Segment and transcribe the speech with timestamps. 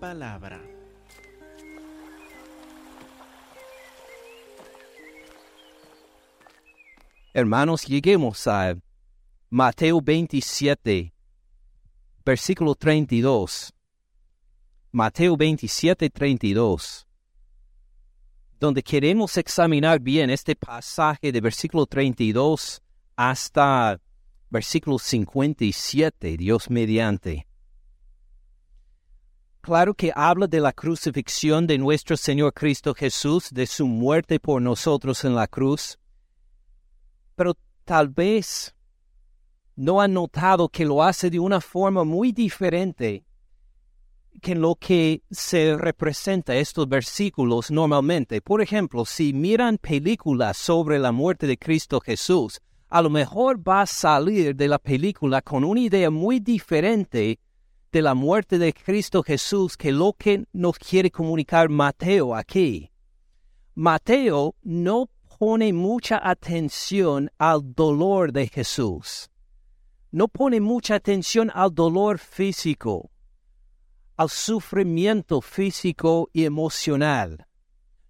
[0.00, 0.60] palabra.
[7.32, 8.76] Hermanos, lleguemos a
[9.50, 11.12] Mateo 27,
[12.24, 13.72] versículo 32.
[14.90, 17.06] Mateo 27, 32.
[18.58, 22.82] Donde queremos examinar bien este pasaje de versículo 32
[23.16, 24.00] hasta
[24.50, 27.49] versículo 57, Dios mediante.
[29.60, 34.62] Claro que habla de la crucifixión de nuestro Señor Cristo Jesús, de su muerte por
[34.62, 35.98] nosotros en la cruz,
[37.36, 38.74] pero tal vez
[39.76, 43.24] no han notado que lo hace de una forma muy diferente
[44.40, 48.40] que lo que se representa estos versículos normalmente.
[48.40, 53.82] Por ejemplo, si miran películas sobre la muerte de Cristo Jesús, a lo mejor va
[53.82, 57.38] a salir de la película con una idea muy diferente
[57.92, 62.90] de la muerte de Cristo Jesús que lo que nos quiere comunicar Mateo aquí.
[63.74, 69.30] Mateo no pone mucha atención al dolor de Jesús.
[70.12, 73.10] No pone mucha atención al dolor físico,
[74.16, 77.46] al sufrimiento físico y emocional.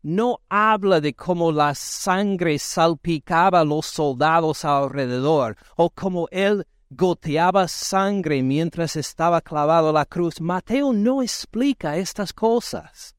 [0.03, 7.69] No habla de cómo la sangre salpicaba a los soldados alrededor o cómo él goteaba
[7.69, 10.41] sangre mientras estaba clavado la cruz.
[10.41, 13.15] Mateo no explica estas cosas.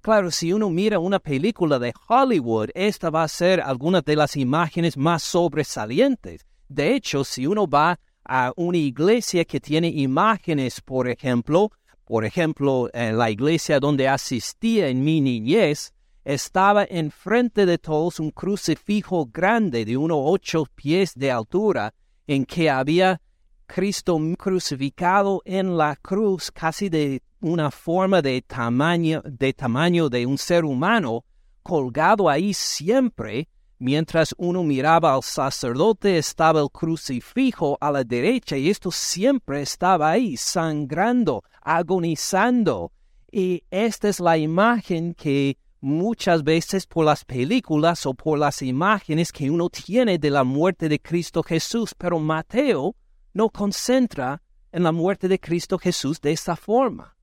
[0.00, 4.36] Claro, si uno mira una película de Hollywood, esta va a ser alguna de las
[4.36, 6.46] imágenes más sobresalientes.
[6.66, 11.70] De hecho, si uno va a una iglesia que tiene imágenes, por ejemplo,
[12.06, 15.92] por ejemplo, en la iglesia donde asistía en mi niñez,
[16.24, 21.92] estaba enfrente de todos un crucifijo grande de unos ocho pies de altura,
[22.28, 23.20] en que había
[23.66, 30.38] Cristo crucificado en la cruz casi de una forma de tamaño, de tamaño de un
[30.38, 31.24] ser humano,
[31.62, 38.68] colgado ahí siempre, mientras uno miraba al sacerdote estaba el crucifijo a la derecha y
[38.68, 42.92] esto siempre estaba ahí, sangrando, agonizando.
[43.30, 49.32] Y esta es la imagen que muchas veces por las películas o por las imágenes
[49.32, 52.96] que uno tiene de la muerte de Cristo Jesús, pero Mateo
[53.32, 57.16] no concentra en la muerte de Cristo Jesús de esta forma.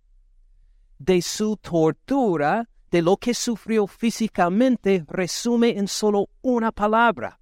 [0.98, 7.40] De su tortura, de lo que sufrió físicamente, resume en solo una palabra.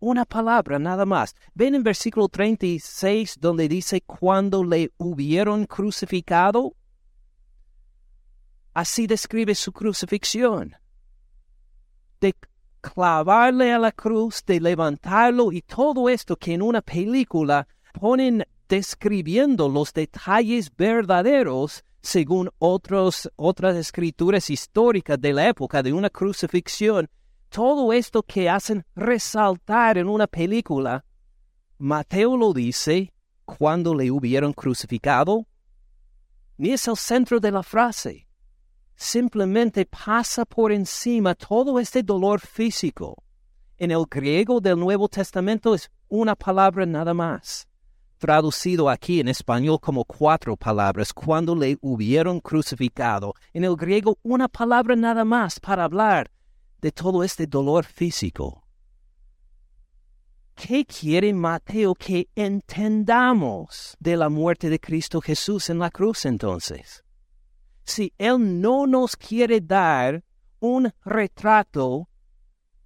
[0.00, 1.34] Una palabra nada más.
[1.54, 6.76] Ven en versículo 36 donde dice cuando le hubieron crucificado.
[8.74, 10.74] Así describe su crucifixión.
[12.20, 12.34] De
[12.80, 19.68] clavarle a la cruz, de levantarlo y todo esto que en una película ponen describiendo
[19.68, 27.08] los detalles verdaderos según otros, otras escrituras históricas de la época de una crucifixión.
[27.48, 31.04] Todo esto que hacen resaltar en una película,
[31.78, 33.12] Mateo lo dice
[33.44, 35.46] cuando le hubieron crucificado.
[36.58, 38.23] Ni es el centro de la frase.
[38.96, 43.22] Simplemente pasa por encima todo este dolor físico.
[43.76, 47.66] En el griego del Nuevo Testamento es una palabra nada más
[48.24, 53.34] traducido aquí en español como cuatro palabras, cuando le hubieron crucificado.
[53.52, 56.30] En el griego una palabra nada más para hablar
[56.80, 58.64] de todo este dolor físico.
[60.54, 67.03] ¿Qué quiere Mateo que entendamos de la muerte de Cristo Jesús en la cruz entonces?
[67.84, 70.24] Si Él no nos quiere dar
[70.60, 72.08] un retrato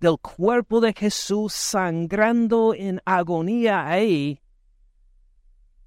[0.01, 4.41] del cuerpo de Jesús sangrando en agonía ahí,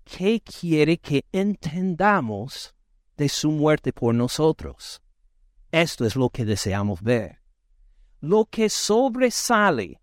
[0.04, 2.74] ¿qué quiere que entendamos
[3.18, 5.02] de su muerte por nosotros?
[5.72, 7.40] Esto es lo que deseamos ver.
[8.20, 10.02] Lo que sobresale,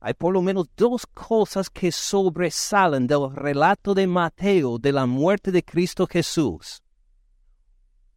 [0.00, 5.50] hay por lo menos dos cosas que sobresalen del relato de Mateo de la muerte
[5.50, 6.82] de Cristo Jesús.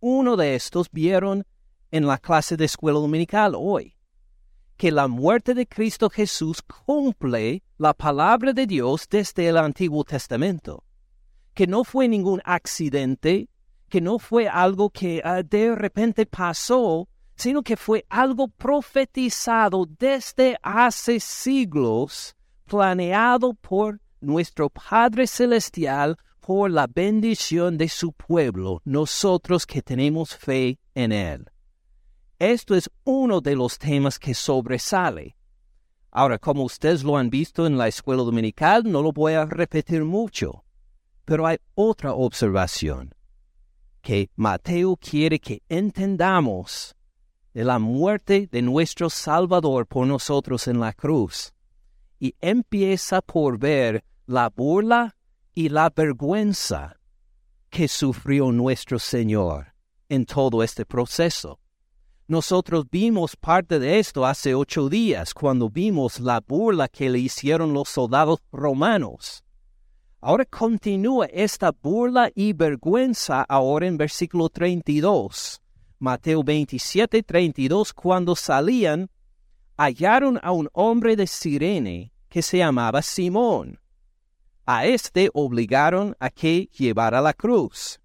[0.01, 1.45] Uno de estos vieron
[1.89, 3.95] en la clase de escuela dominical hoy,
[4.75, 10.83] que la muerte de Cristo Jesús cumple la palabra de Dios desde el Antiguo Testamento
[11.53, 13.49] que no fue ningún accidente,
[13.89, 20.57] que no fue algo que ah, de repente pasó, sino que fue algo profetizado desde
[20.61, 29.81] hace siglos, planeado por nuestro Padre Celestial por la bendición de su pueblo, nosotros que
[29.81, 31.45] tenemos fe en Él.
[32.39, 35.37] Esto es uno de los temas que sobresale.
[36.09, 40.03] Ahora, como ustedes lo han visto en la escuela dominical, no lo voy a repetir
[40.03, 40.65] mucho.
[41.23, 43.13] Pero hay otra observación.
[44.01, 46.95] que Mateo quiere que entendamos
[47.53, 51.53] de la muerte de nuestro Salvador por nosotros en la cruz.
[52.19, 55.15] Y empieza por ver la burla
[55.53, 56.97] y la vergüenza
[57.69, 59.73] que sufrió nuestro Señor
[60.09, 61.59] en todo este proceso.
[62.27, 67.73] Nosotros vimos parte de esto hace ocho días, cuando vimos la burla que le hicieron
[67.73, 69.43] los soldados romanos.
[70.21, 75.61] Ahora continúa esta burla y vergüenza ahora en versículo 32.
[75.99, 79.09] Mateo 27, 32, cuando salían,
[79.77, 83.80] hallaron a un hombre de Sirene que se llamaba Simón.
[84.65, 87.99] A éste obligaron a que llevara la cruz.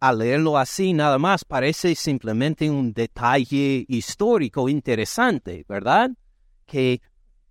[0.00, 6.10] Al leerlo así nada más parece simplemente un detalle histórico interesante, ¿verdad?
[6.66, 7.00] Que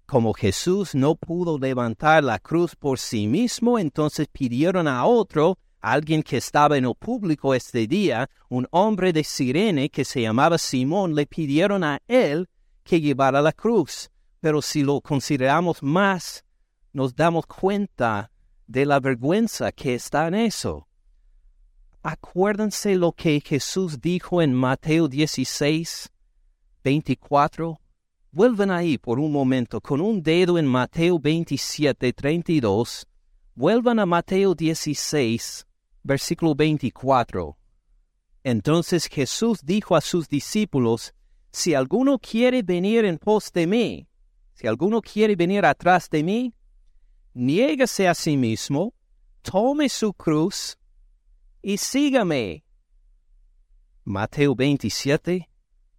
[0.06, 6.22] como Jesús no pudo levantar la cruz por sí mismo, entonces pidieron a otro alguien
[6.24, 11.16] que estaba en el público este día, un hombre de Sirene que se llamaba Simón,
[11.16, 12.50] le pidieron a él
[12.84, 14.12] que llevara la cruz.
[14.42, 16.44] Pero si lo consideramos más,
[16.94, 18.32] nos damos cuenta
[18.68, 20.88] de la vergüenza que está en eso.
[22.04, 26.12] Acuérdense lo que Jesús dijo en Mateo 16,
[26.84, 27.80] 24.
[28.32, 33.08] Vuelven ahí por un momento con un dedo en Mateo 27, 32.
[33.54, 35.68] Vuelvan a Mateo 16,
[36.02, 37.58] versículo 24.
[38.44, 41.14] Entonces Jesús dijo a sus discípulos,
[41.52, 44.08] Si alguno quiere venir en pos de mí,
[44.54, 46.56] si alguno quiere venir atrás de mí,
[47.34, 48.94] niégase a sí mismo,
[49.42, 50.78] tome su cruz
[51.62, 52.64] y sígame.
[54.04, 55.50] Mateo 27,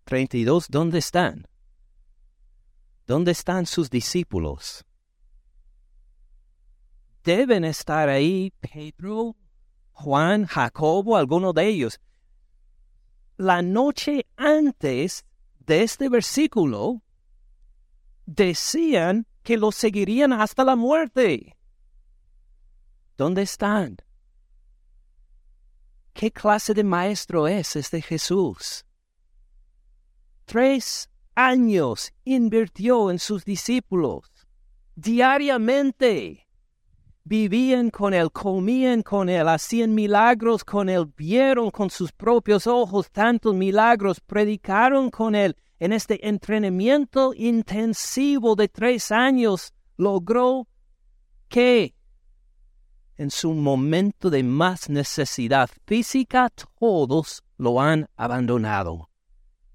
[0.04, 1.46] 32, ¿dónde están?
[3.06, 4.84] ¿Dónde están sus discípulos?
[7.22, 9.36] Deben estar ahí Pedro,
[9.92, 12.00] Juan, Jacobo, alguno de ellos.
[13.36, 15.24] La noche antes
[15.60, 17.02] de este versículo,
[18.26, 21.56] decían que lo seguirían hasta la muerte.
[23.16, 23.96] ¿Dónde están?
[26.12, 28.84] ¿Qué clase de maestro es este Jesús?
[30.44, 34.30] Tres años invirtió en sus discípulos,
[34.94, 36.46] diariamente
[37.24, 43.10] vivían con él, comían con él, hacían milagros con él, vieron con sus propios ojos
[43.10, 45.56] tantos milagros, predicaron con él.
[45.82, 50.68] En este entrenamiento intensivo de tres años logró
[51.48, 51.96] que
[53.16, 59.10] en su momento de más necesidad física todos lo han abandonado.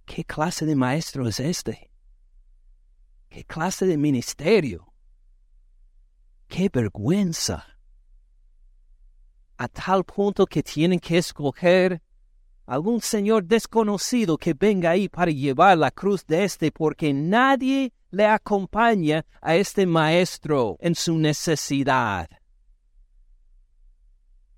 [0.05, 1.91] ¿Qué clase de maestro es este?
[3.27, 4.93] ¿Qué clase de ministerio?
[6.47, 7.65] ¡Qué vergüenza!
[9.57, 12.01] A tal punto que tienen que escoger
[12.67, 18.25] algún señor desconocido que venga ahí para llevar la cruz de este, porque nadie le
[18.25, 22.29] acompaña a este maestro en su necesidad.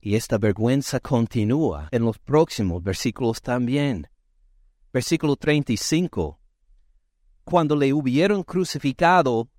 [0.02, 4.08] Y esta vergüenza continúa en los próximos versículos también.
[4.92, 6.40] Versículo 35.
[7.44, 9.50] Cuando le hubieron crucificado,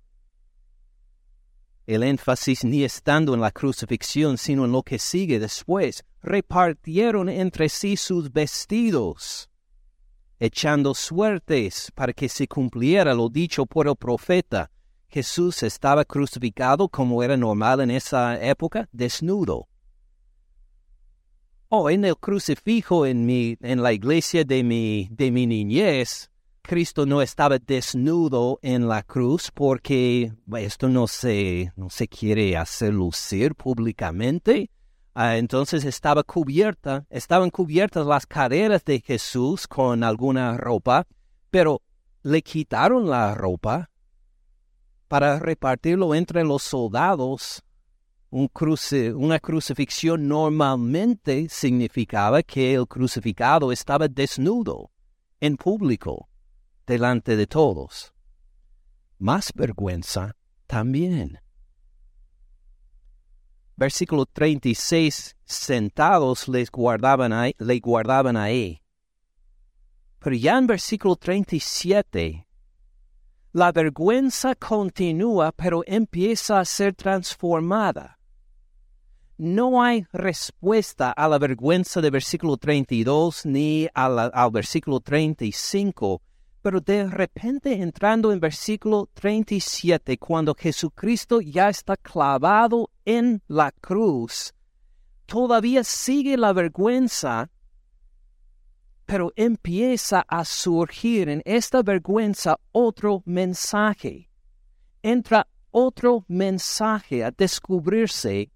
[1.85, 7.69] el énfasis ni estando en la crucifixión, sino en lo que sigue después, repartieron entre
[7.69, 9.49] sí sus vestidos,
[10.39, 14.71] echando suertes para que se cumpliera lo dicho por el profeta.
[15.07, 19.67] Jesús estaba crucificado como era normal en esa época, desnudo.
[21.67, 26.29] O oh, en el crucifijo en, mi, en la iglesia de mi, de mi niñez,
[26.61, 32.93] Cristo no estaba desnudo en la cruz porque esto no se, no se quiere hacer
[32.93, 34.69] lucir públicamente.
[35.13, 41.05] Ah, entonces estaba cubierta, estaban cubiertas las caderas de Jesús con alguna ropa,
[41.49, 41.81] pero
[42.23, 43.89] le quitaron la ropa
[45.09, 47.61] para repartirlo entre los soldados.
[48.29, 48.49] Un
[49.15, 54.91] una crucifixión normalmente significaba que el crucificado estaba desnudo
[55.41, 56.29] en público
[56.87, 58.13] delante de todos.
[59.17, 61.39] Más vergüenza también.
[63.81, 68.79] Versículo 36, sentados les guardaban ahí, le guardaban ahí.
[70.19, 72.47] Pero ya en versículo 37,
[73.53, 78.19] la vergüenza continúa, pero empieza a ser transformada.
[79.39, 86.21] No hay respuesta a la vergüenza de versículo 32 ni al versículo 35
[86.61, 94.53] pero de repente entrando en versículo 37, cuando Jesucristo ya está clavado en la cruz,
[95.25, 97.49] todavía sigue la vergüenza,
[99.05, 104.29] pero empieza a surgir en esta vergüenza otro mensaje.
[105.01, 108.51] Entra otro mensaje a descubrirse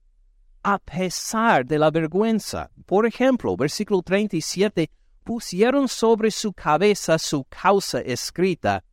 [0.63, 2.69] a pesar de la vergüenza.
[2.85, 4.89] Por ejemplo, versículo 37,
[5.25, 8.85] pusieron sobre su cabeza su causa escrita.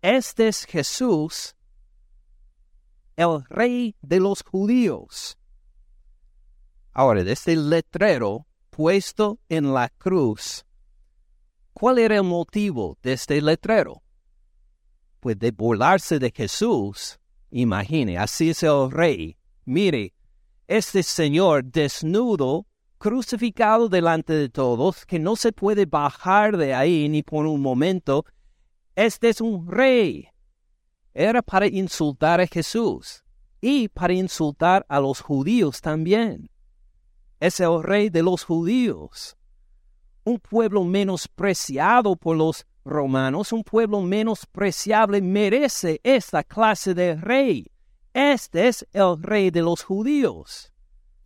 [0.00, 1.56] Este es Jesús,
[3.16, 5.36] el rey de los judíos.
[6.92, 10.64] Ahora, de este letrero puesto en la cruz,
[11.72, 14.02] ¿cuál era el motivo de este letrero?
[15.18, 17.18] Pues de burlarse de Jesús.
[17.50, 19.36] Imagine, así es el rey.
[19.64, 20.14] Mire,
[20.68, 22.66] este Señor desnudo,
[22.98, 28.24] crucificado delante de todos, que no se puede bajar de ahí ni por un momento,
[28.94, 30.28] este es un rey.
[31.12, 33.24] Era para insultar a Jesús
[33.60, 36.50] y para insultar a los judíos también.
[37.40, 39.36] Es el rey de los judíos.
[40.24, 47.70] Un pueblo menospreciado por los romanos, un pueblo menospreciable, merece esta clase de rey.
[48.14, 50.72] Este es el rey de los judíos.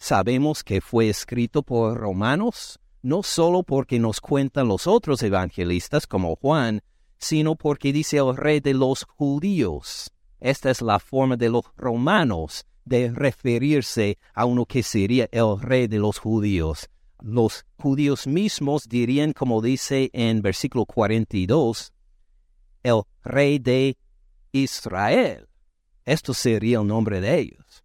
[0.01, 6.37] Sabemos que fue escrito por romanos, no solo porque nos cuentan los otros evangelistas como
[6.37, 6.81] Juan,
[7.19, 10.11] sino porque dice el rey de los judíos.
[10.41, 15.87] Esta es la forma de los romanos de referirse a uno que sería el rey
[15.87, 16.89] de los judíos.
[17.21, 21.93] Los judíos mismos dirían, como dice en versículo 42,
[22.85, 23.99] el rey de
[24.51, 25.47] Israel.
[26.07, 27.85] Esto sería el nombre de ellos.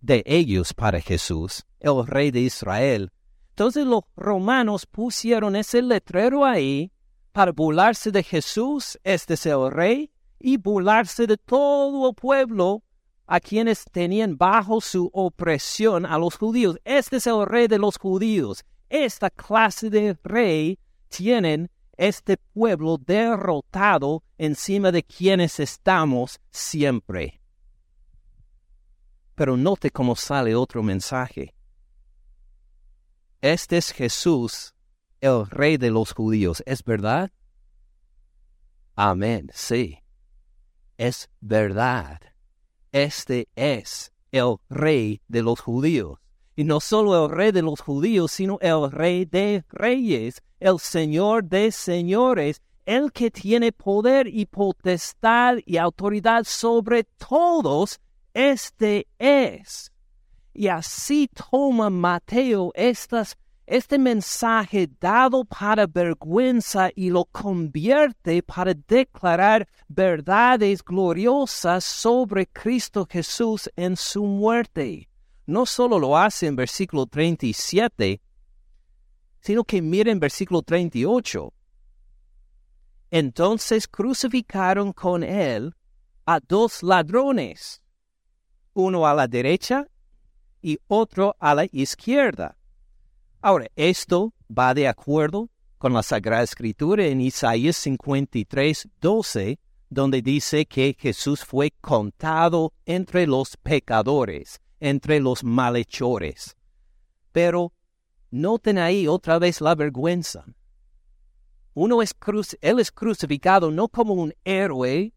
[0.00, 3.10] De ellos para Jesús, el rey de Israel.
[3.50, 6.92] Entonces los romanos pusieron ese letrero ahí
[7.32, 12.82] para burlarse de Jesús, este es el rey, y burlarse de todo el pueblo
[13.26, 16.78] a quienes tenían bajo su opresión a los judíos.
[16.84, 18.64] Este es el rey de los judíos.
[18.88, 20.78] Esta clase de rey
[21.08, 27.37] tienen este pueblo derrotado encima de quienes estamos siempre.
[29.38, 31.54] Pero note cómo sale otro mensaje.
[33.40, 34.74] Este es Jesús,
[35.20, 37.30] el rey de los judíos, ¿es verdad?
[38.96, 40.00] Amén, sí.
[40.96, 42.18] Es verdad.
[42.90, 46.18] Este es el rey de los judíos.
[46.56, 51.44] Y no solo el rey de los judíos, sino el rey de reyes, el señor
[51.44, 58.00] de señores, el que tiene poder y potestad y autoridad sobre todos,
[58.38, 59.92] este es.
[60.54, 69.68] Y así toma Mateo estas, este mensaje dado para vergüenza y lo convierte para declarar
[69.88, 75.08] verdades gloriosas sobre Cristo Jesús en su muerte
[75.48, 78.20] no solo lo hace en versículo 37,
[79.40, 81.54] sino que miren versículo 38.
[83.10, 85.74] Entonces crucificaron con él
[86.26, 87.82] a dos ladrones,
[88.82, 89.86] uno a la derecha
[90.62, 92.56] y otro a la izquierda.
[93.40, 99.58] Ahora, esto va de acuerdo con la Sagrada Escritura en Isaías 53, 12,
[99.90, 106.56] donde dice que Jesús fue contado entre los pecadores entre los malhechores.
[107.32, 107.72] Pero
[108.30, 110.44] noten ahí otra vez la vergüenza.
[111.74, 112.14] Uno es
[112.60, 115.12] él es crucificado no como un héroe,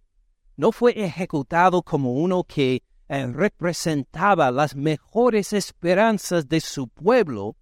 [0.56, 7.58] no fue ejecutado como uno que representaba las mejores esperanzas de su pueblo,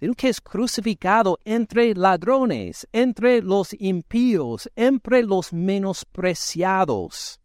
[0.00, 7.40] sino que es crucificado entre ladrones, entre los impíos, entre los menospreciados.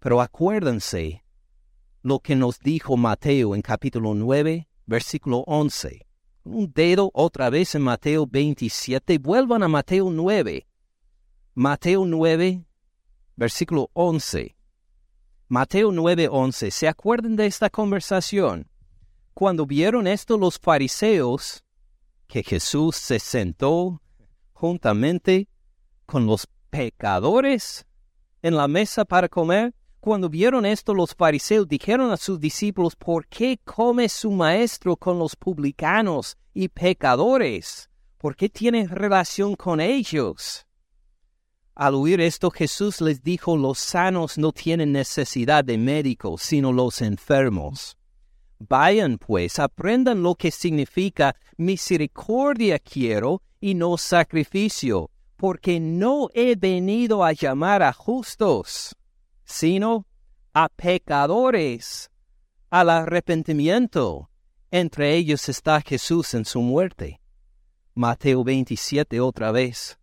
[0.00, 1.24] Pero acuérdense,
[2.02, 6.06] lo que nos dijo Mateo en capítulo 9, versículo 11.
[6.44, 9.18] Un dedo otra vez en Mateo 27.
[9.18, 10.66] Vuelvan a Mateo 9.
[11.54, 12.64] Mateo 9,
[13.36, 14.55] versículo 11.
[15.48, 16.72] Mateo 9, 11.
[16.72, 18.68] ¿Se acuerdan de esta conversación?
[19.32, 21.62] Cuando vieron esto los fariseos,
[22.26, 24.02] que Jesús se sentó
[24.52, 25.48] juntamente
[26.04, 27.86] con los pecadores
[28.42, 33.28] en la mesa para comer, cuando vieron esto los fariseos dijeron a sus discípulos, ¿por
[33.28, 37.88] qué come su maestro con los publicanos y pecadores?
[38.18, 40.65] ¿Por qué tiene relación con ellos?
[41.76, 47.02] Al oír esto Jesús les dijo, los sanos no tienen necesidad de médicos, sino los
[47.02, 47.98] enfermos.
[48.58, 57.22] Vayan pues, aprendan lo que significa misericordia quiero y no sacrificio, porque no he venido
[57.22, 58.96] a llamar a justos,
[59.44, 60.06] sino
[60.54, 62.10] a pecadores
[62.70, 64.30] al arrepentimiento.
[64.70, 67.20] Entre ellos está Jesús en su muerte.
[67.94, 69.98] Mateo 27 otra vez.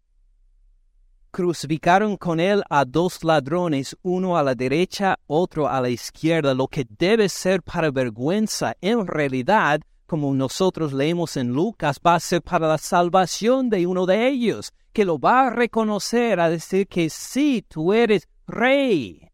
[1.33, 6.67] Crucificaron con él a dos ladrones, uno a la derecha, otro a la izquierda, lo
[6.67, 12.43] que debe ser para vergüenza, en realidad, como nosotros leemos en Lucas, va a ser
[12.43, 17.09] para la salvación de uno de ellos, que lo va a reconocer, a decir que
[17.09, 19.27] sí, tú eres rey.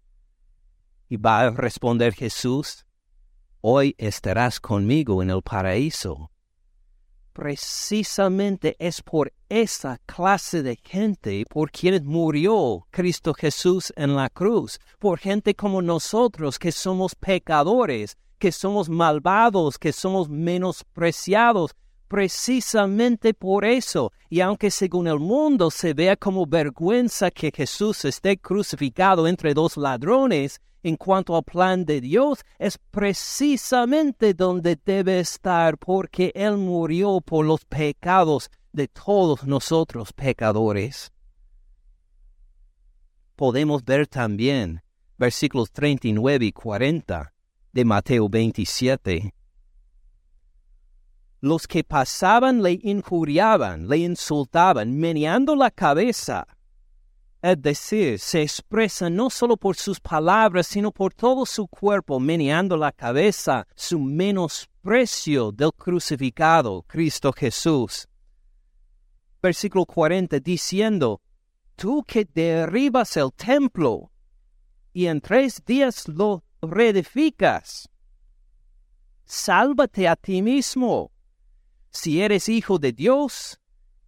[1.10, 2.86] Y va a responder Jesús,
[3.60, 6.32] hoy estarás conmigo en el paraíso
[7.39, 14.77] precisamente es por esa clase de gente por quienes murió Cristo Jesús en la cruz,
[15.00, 21.77] por gente como nosotros que somos pecadores, que somos malvados, que somos menospreciados,
[22.09, 24.11] precisamente por eso.
[24.29, 29.77] Y aunque según el mundo se vea como vergüenza que Jesús esté crucificado entre dos
[29.77, 37.21] ladrones, en cuanto al plan de Dios, es precisamente donde debe estar, porque Él murió
[37.21, 41.11] por los pecados de todos nosotros pecadores.
[43.35, 44.81] Podemos ver también
[45.17, 47.33] versículos 39 y 40
[47.73, 49.33] de Mateo 27.
[51.41, 56.46] Los que pasaban le injuriaban, le insultaban, meneando la cabeza
[57.41, 62.75] es decir, se expresa no solo por sus palabras, sino por todo su cuerpo, meneando
[62.75, 68.10] la cabeza, su menosprecio del crucificado, Cristo Jesús.
[69.41, 71.22] Versículo 40, diciendo,
[71.77, 74.12] Tú que derribas el templo
[74.91, 77.88] y en tres días lo reedificas,
[79.24, 81.10] sálvate a ti mismo.
[81.91, 83.60] Si eres hijo de Dios,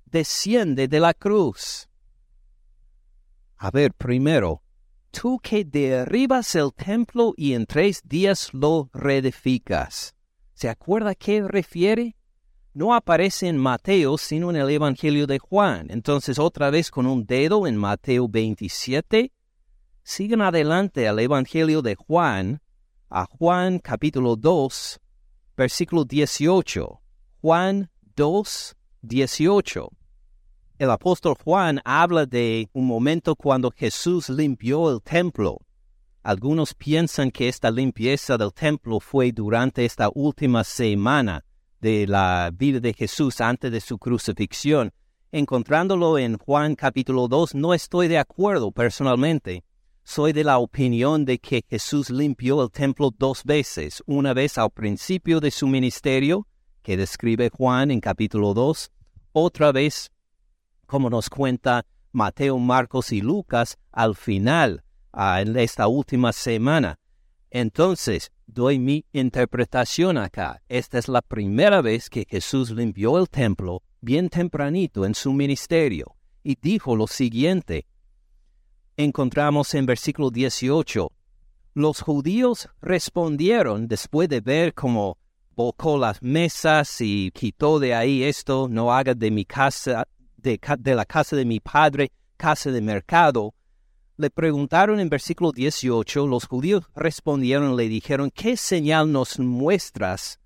[0.06, 1.90] desciende de la cruz.
[3.58, 4.62] A ver, primero,
[5.12, 10.16] tú que derribas el templo y en tres días lo reedificas.
[10.54, 12.16] ¿Se acuerda qué refiere?
[12.74, 15.88] No aparece en Mateo, sino en el Evangelio de Juan.
[15.90, 19.34] Entonces, otra vez con un dedo en Mateo 27.
[20.04, 22.62] Sigan adelante al Evangelio de Juan,
[23.10, 25.00] a Juan capítulo 2,
[25.58, 27.02] versículo 18.
[27.42, 29.90] Juan 2, 18
[30.82, 35.60] el apóstol Juan habla de un momento cuando Jesús limpió el templo.
[36.24, 41.46] Algunos piensan que esta limpieza del templo fue durante esta última semana
[41.80, 44.92] de la vida de Jesús antes de su crucifixión.
[45.32, 49.64] Encontrándolo en Juan capítulo 2, no estoy de acuerdo personalmente.
[50.04, 54.72] Soy de la opinión de que Jesús limpió el templo dos veces, una vez al
[54.72, 56.48] principio de su ministerio,
[56.82, 58.92] que describe Juan en capítulo 2,
[59.34, 60.12] otra vez
[60.86, 67.00] como nos cuenta Mateo, Marcos y Lucas al final, en esta última semana.
[67.50, 70.62] Entonces, doy mi interpretación acá.
[70.68, 76.16] Esta es la primera vez que Jesús limpió el templo bien tempranito en su ministerio
[76.44, 77.88] y dijo lo siguiente.
[78.98, 81.12] Encontramos en versículo 18,
[81.74, 85.18] los judíos respondieron después de ver cómo
[85.56, 90.08] volcó las mesas y quitó de ahí esto, no haga de mi casa
[90.42, 90.60] de,
[90.96, 93.54] la casa de mi padre, casa de mercado,
[94.18, 100.40] le preguntaron en versículo 18, los judíos respondieron, le dijeron, ¿qué señal nos muestras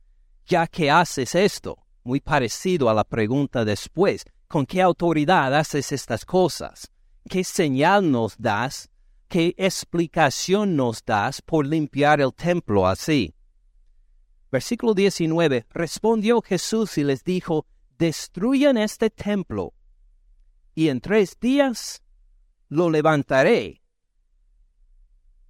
[0.46, 1.78] ya que haces esto?
[2.04, 6.92] Muy parecido a la pregunta después, ¿con qué autoridad haces estas cosas?
[7.28, 8.90] ¿Qué señal nos das?
[9.28, 13.35] ¿Qué explicación nos das por limpiar el templo así?
[14.56, 19.74] Versículo 19, respondió Jesús y les dijo, destruyan este templo
[20.74, 22.02] y en tres días
[22.70, 23.82] lo levantaré.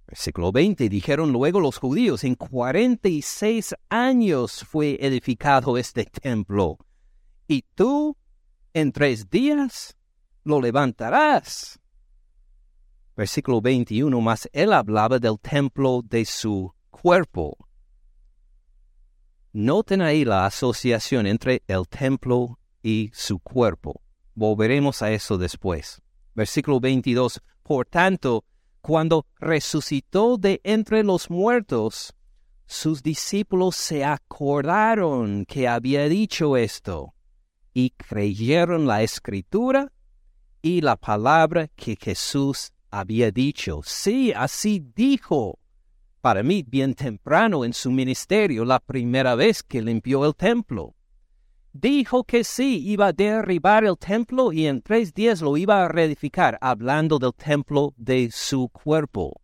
[0.08, 6.76] Versículo 20, dijeron luego los judíos, en cuarenta y seis años fue edificado este templo,
[7.46, 8.16] y tú
[8.74, 9.96] en tres días
[10.42, 11.78] lo levantarás.
[13.16, 17.65] Versículo 21, más él hablaba del templo de su cuerpo.
[19.58, 24.02] Noten ahí la asociación entre el templo y su cuerpo.
[24.34, 26.02] Volveremos a eso después.
[26.34, 27.40] Versículo 22.
[27.62, 28.44] Por tanto,
[28.82, 32.12] cuando resucitó de entre los muertos,
[32.66, 37.14] sus discípulos se acordaron que había dicho esto
[37.72, 39.90] y creyeron la escritura
[40.60, 43.80] y la palabra que Jesús había dicho.
[43.84, 45.58] Sí, así dijo.
[46.26, 50.96] Para mí, bien temprano en su ministerio, la primera vez que limpió el templo
[51.72, 55.86] dijo que sí, iba a derribar el templo y en tres días lo iba a
[55.86, 59.40] reedificar, hablando del templo de su cuerpo.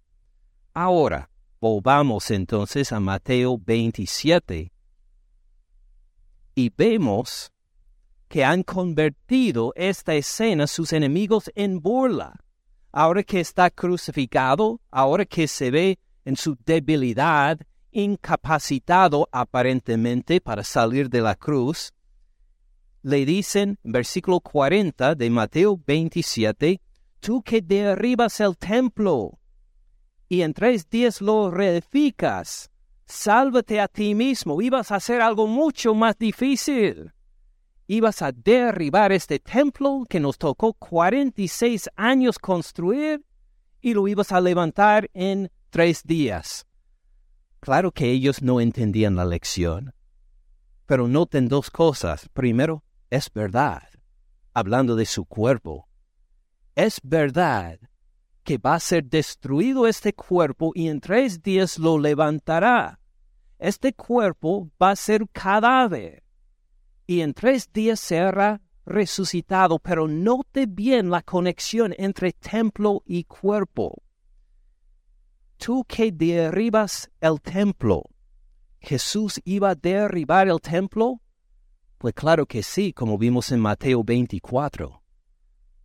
[0.75, 4.73] Ahora, Volvamos entonces a Mateo 27
[6.57, 7.53] y vemos
[8.27, 12.41] que han convertido esta escena sus enemigos en burla.
[12.91, 17.59] Ahora que está crucificado, ahora que se ve en su debilidad,
[17.91, 21.93] incapacitado aparentemente para salir de la cruz,
[23.03, 26.81] le dicen, versículo 40 de Mateo 27,
[27.21, 29.39] tú que derribas el templo
[30.29, 32.71] y en tres días lo reedificas,
[33.05, 37.13] sálvate a ti mismo, ibas a hacer algo mucho más difícil.
[37.87, 43.23] Ibas a derribar este templo que nos tocó 46 años construir
[43.83, 46.67] y lo ibas a levantar en tres días.
[47.61, 49.95] Claro que ellos no entendían la lección,
[50.85, 52.29] pero noten dos cosas.
[52.35, 53.89] Primero, es verdad,
[54.53, 55.89] hablando de su cuerpo.
[56.75, 57.79] Es verdad
[58.45, 63.01] que va a ser destruido este cuerpo y en tres días lo levantará.
[63.59, 66.23] Este cuerpo va a ser cadáver
[67.07, 74.03] y en tres días será resucitado, pero note bien la conexión entre templo y cuerpo.
[75.65, 78.03] Tú que derribas el templo,
[78.81, 81.21] ¿Jesús iba a derribar el templo?
[81.99, 85.01] Pues claro que sí, como vimos en Mateo 24.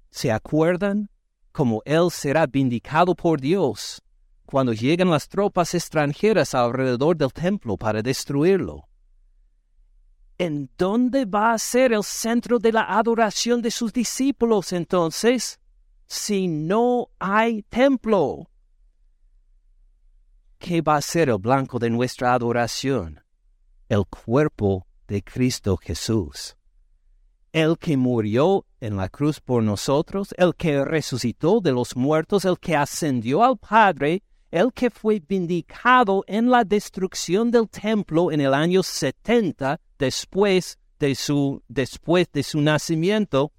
[0.09, 1.09] ¿Se acuerdan?
[1.57, 3.99] como él será vindicado por Dios
[4.45, 8.87] cuando lleguen las tropas extranjeras alrededor del templo para destruirlo.
[10.37, 15.59] ¿En dónde va a ser el centro de la adoración de sus discípulos entonces,
[16.05, 18.47] si no hay templo?
[20.59, 23.21] ¿Qué va a ser el blanco de nuestra adoración?
[23.89, 26.57] El cuerpo de Cristo Jesús
[27.57, 32.59] el que murió en la cruz por nosotros, el que resucitó de los muertos, el
[32.59, 38.53] que ascendió al Padre, el que fue vindicado en la destrucción del templo en el
[38.53, 43.51] año 70 después de su, después de su nacimiento,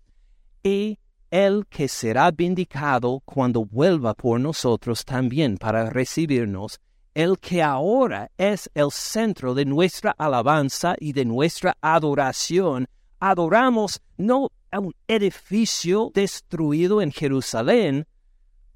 [0.62, 0.98] y
[1.30, 6.80] el que será vindicado cuando vuelva por nosotros también para recibirnos,
[7.14, 12.88] el que ahora es el centro de nuestra alabanza y de nuestra adoración,
[13.20, 18.06] adoramos no a un edificio destruido en Jerusalén,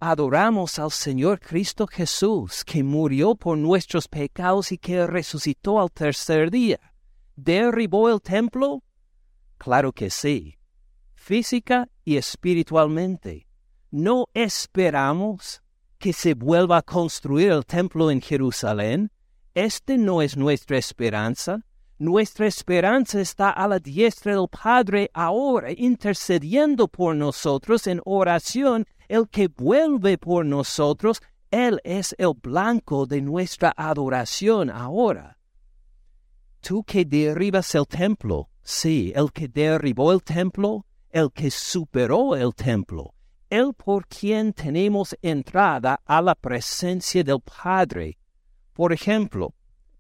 [0.01, 6.51] adoramos al Señor Cristo Jesús, que murió por nuestros pecados y que resucitó al tercer
[6.51, 6.81] día.
[7.37, 8.83] ¿Derribó el templo?
[9.59, 10.59] Claro que sí,
[11.14, 13.47] física y espiritualmente.
[13.92, 15.62] ¿No esperamos
[16.03, 19.12] que se vuelva a construir el templo en Jerusalén?
[19.55, 21.65] Este no es nuestra esperanza.
[21.97, 28.85] Nuestra esperanza está a la diestra del Padre ahora, intercediendo por nosotros en oración.
[29.07, 35.38] El que vuelve por nosotros, Él es el blanco de nuestra adoración ahora.
[36.61, 42.53] Tú que derribas el templo, sí, el que derribó el templo, el que superó el
[42.57, 43.15] templo,
[43.53, 48.17] el por quien tenemos entrada a la presencia del Padre.
[48.73, 49.55] Por ejemplo,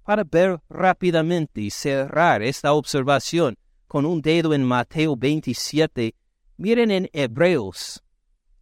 [0.04, 6.14] para ver rápidamente y cerrar esta observación con un dedo en Mateo 27,
[6.56, 8.02] miren en Hebreos,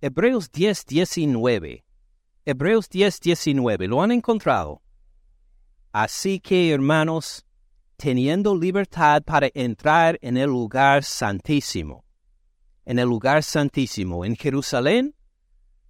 [0.00, 1.84] Hebreos 10, 19.
[2.44, 4.82] Hebreos 10, 19, ¿lo han encontrado?
[5.92, 7.46] Así que, hermanos,
[7.96, 12.04] teniendo libertad para entrar en el lugar santísimo,
[12.84, 15.14] en el lugar santísimo en Jerusalén,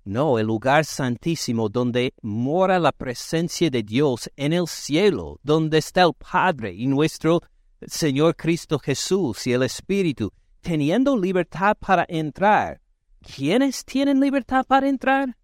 [0.04, 6.02] no, el lugar santísimo donde mora la presencia de Dios en el cielo, donde está
[6.02, 7.42] el Padre y nuestro
[7.86, 12.80] Señor Cristo Jesús y el Espíritu, teniendo libertad para entrar.
[13.20, 15.36] ¿Quiénes tienen libertad para entrar?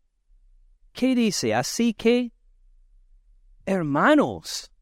[0.92, 1.54] ¿Qué dice?
[1.54, 2.32] Así que,
[3.66, 4.72] hermanos,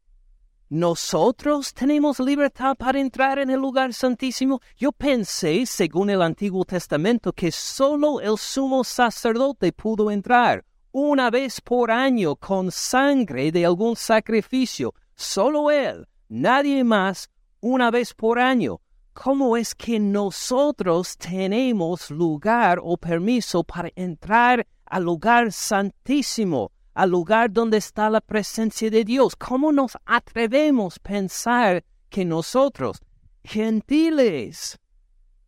[0.69, 4.59] nosotros tenemos libertad para entrar en el lugar santísimo.
[4.75, 11.61] Yo pensé, según el Antiguo Testamento, que solo el sumo sacerdote pudo entrar una vez
[11.61, 14.93] por año con sangre de algún sacrificio.
[15.13, 18.79] Solo él, nadie más, una vez por año.
[19.13, 26.71] ¿Cómo es que nosotros tenemos lugar o permiso para entrar al lugar santísimo?
[26.95, 29.35] Al lugar donde está la presencia de Dios.
[29.35, 33.01] ¿Cómo nos atrevemos a pensar que nosotros,
[33.43, 34.79] gentiles,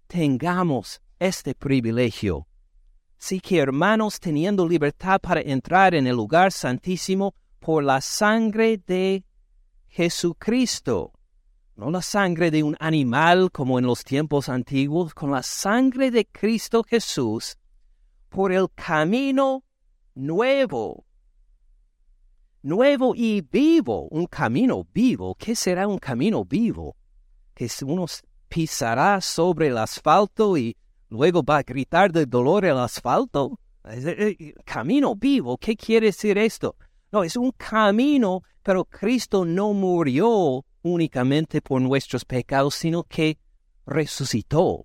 [0.08, 2.48] tengamos este privilegio?
[3.18, 9.24] Sí que hermanos, teniendo libertad para entrar en el lugar santísimo por la sangre de
[9.88, 11.14] Jesucristo,
[11.78, 16.26] no la sangre de un animal como en los tiempos antiguos, con la sangre de
[16.26, 17.58] Cristo Jesús,
[18.30, 19.64] por el camino
[20.14, 21.07] nuevo
[22.68, 25.36] nuevo y vivo, un camino vivo.
[25.36, 26.98] ¿Qué será un camino vivo?
[27.54, 28.06] Que uno
[28.50, 30.76] pisará sobre el asfalto y
[31.10, 33.58] luego va a gritar de dolor el asfalto.
[34.66, 36.76] Camino vivo, ¿qué quiere decir esto?
[37.10, 43.38] No, es un camino, pero Cristo no murió únicamente por nuestros pecados, sino que
[43.86, 44.84] resucitó,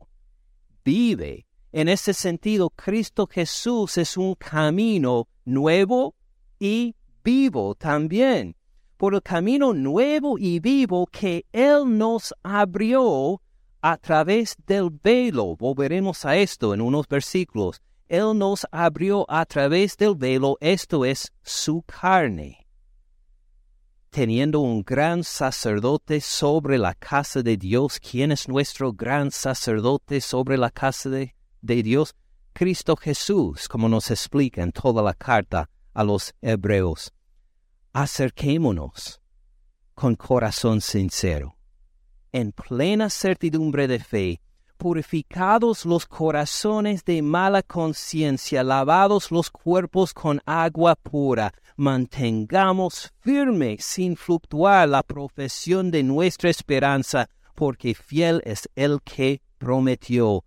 [0.84, 1.46] vive.
[1.72, 6.14] En ese sentido, Cristo Jesús es un camino nuevo
[6.60, 8.56] y vivo también.
[8.96, 13.42] Por el camino nuevo y vivo que Él nos abrió
[13.80, 15.56] a través del velo.
[15.56, 17.82] Volveremos a esto en unos versículos.
[18.08, 22.66] Él nos abrió a través del velo, esto es su carne.
[24.10, 30.58] Teniendo un gran sacerdote sobre la casa de Dios, ¿quién es nuestro gran sacerdote sobre
[30.58, 32.14] la casa de, de Dios?
[32.52, 37.12] Cristo Jesús, como nos explica en toda la carta a los hebreos.
[37.92, 39.20] Acerquémonos
[39.94, 41.56] con corazón sincero,
[42.32, 44.40] en plena certidumbre de fe,
[44.78, 54.16] purificados los corazones de mala conciencia, lavados los cuerpos con agua pura, mantengamos firme sin
[54.16, 60.44] fluctuar la profesión de nuestra esperanza, porque fiel es el que prometió.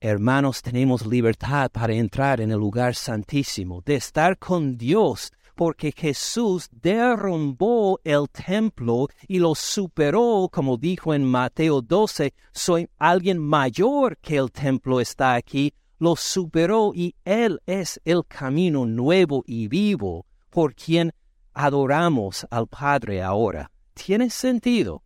[0.00, 6.68] Hermanos, tenemos libertad para entrar en el lugar santísimo, de estar con Dios, porque Jesús
[6.70, 14.36] derrumbó el templo y lo superó, como dijo en Mateo 12, soy alguien mayor que
[14.36, 20.76] el templo está aquí, lo superó y Él es el camino nuevo y vivo por
[20.76, 21.12] quien
[21.54, 23.72] adoramos al Padre ahora.
[23.94, 25.02] ¿Tiene sentido?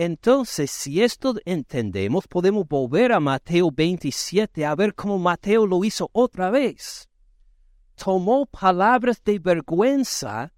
[0.00, 6.08] Entonces, si esto entendemos, podemos volver a Mateo 27 a ver cómo Mateo lo hizo
[6.12, 7.08] otra vez.
[7.96, 10.52] Tomó palabras de vergüenza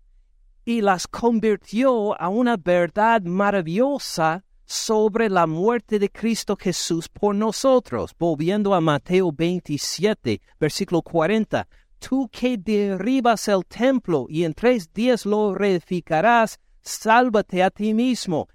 [0.62, 8.14] y las convirtió a una verdad maravillosa sobre la muerte de Cristo Jesús por nosotros.
[8.18, 11.66] Volviendo a Mateo 27, versículo 40.
[11.98, 18.46] Tú que derribas el templo y en tres días lo reedificarás, sálvate a ti mismo.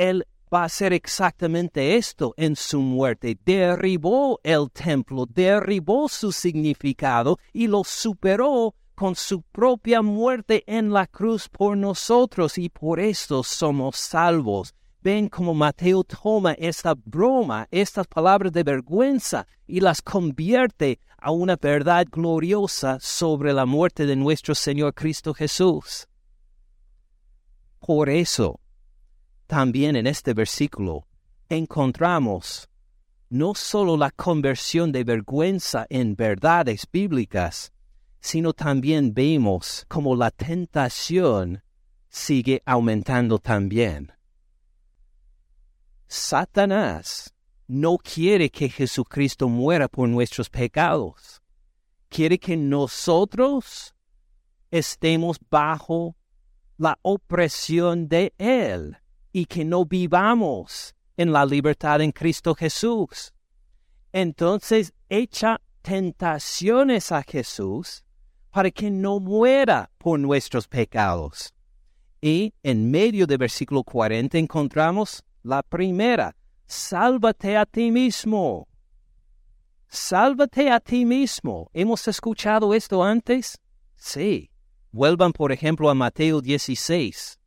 [0.00, 3.38] Él va a hacer exactamente esto en su muerte.
[3.44, 11.06] Derribó el templo, derribó su significado y lo superó con su propia muerte en la
[11.06, 14.74] cruz por nosotros y por esto somos salvos.
[15.02, 21.56] Ven como Mateo toma esta broma, estas palabras de vergüenza y las convierte a una
[21.56, 26.06] verdad gloriosa sobre la muerte de nuestro Señor Cristo Jesús.
[27.78, 28.60] Por eso,
[29.50, 31.08] también en este versículo
[31.48, 32.68] encontramos
[33.30, 37.72] no solo la conversión de vergüenza en verdades bíblicas,
[38.20, 41.64] sino también vemos como la tentación
[42.08, 44.12] sigue aumentando también.
[46.06, 47.34] Satanás
[47.66, 51.42] no quiere que Jesucristo muera por nuestros pecados.
[52.08, 53.96] Quiere que nosotros
[54.70, 56.14] estemos bajo
[56.78, 58.99] la opresión de Él
[59.32, 63.32] y que no vivamos en la libertad en Cristo Jesús.
[64.12, 68.04] Entonces echa tentaciones a Jesús
[68.50, 71.54] para que no muera por nuestros pecados.
[72.20, 78.68] Y en medio del versículo 40 encontramos la primera, sálvate a ti mismo.
[79.88, 81.70] Sálvate a ti mismo.
[81.72, 83.58] ¿Hemos escuchado esto antes?
[83.96, 84.50] Sí.
[84.92, 87.39] Vuelvan, por ejemplo, a Mateo 16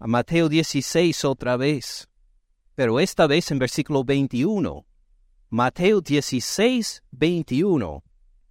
[0.00, 2.08] a Mateo 16 otra vez,
[2.74, 4.86] pero esta vez en versículo 21.
[5.50, 8.02] Mateo 16, 21.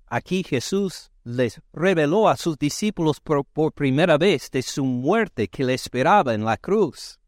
[0.06, 5.64] Aquí Jesús les reveló a sus discípulos por, por, primera vez de su muerte que
[5.64, 7.20] le esperaba en la cruz.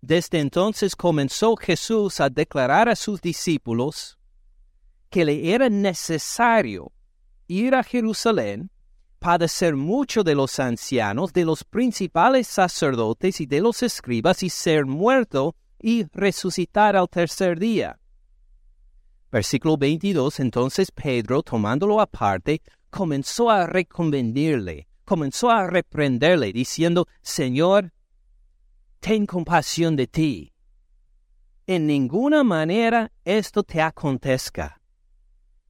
[0.00, 4.16] Desde entonces comenzó Jesús a declarar a sus discípulos
[5.10, 6.92] que le era necesario
[7.48, 8.70] ir a Jerusalén
[9.24, 14.84] padecer mucho de los ancianos, de los principales sacerdotes y de los escribas y ser
[14.84, 17.98] muerto y resucitar al tercer día.
[19.32, 20.40] Versículo 22.
[20.40, 22.60] Entonces Pedro, tomándolo aparte,
[22.90, 27.94] comenzó a reconvenirle, comenzó a reprenderle, diciendo, Señor,
[29.00, 30.52] ten compasión de ti.
[31.66, 34.82] En ninguna manera esto te acontezca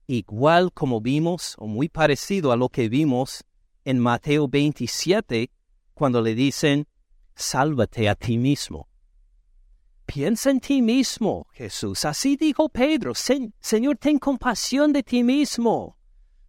[0.07, 3.45] igual como vimos, o muy parecido a lo que vimos
[3.85, 5.51] en Mateo 27,
[5.95, 6.87] cuando le dicen,
[7.35, 8.89] sálvate a ti mismo.
[10.07, 12.05] Piensa en ti mismo, Jesús.
[12.05, 15.97] Así dijo Pedro, Señor, ten compasión de ti mismo.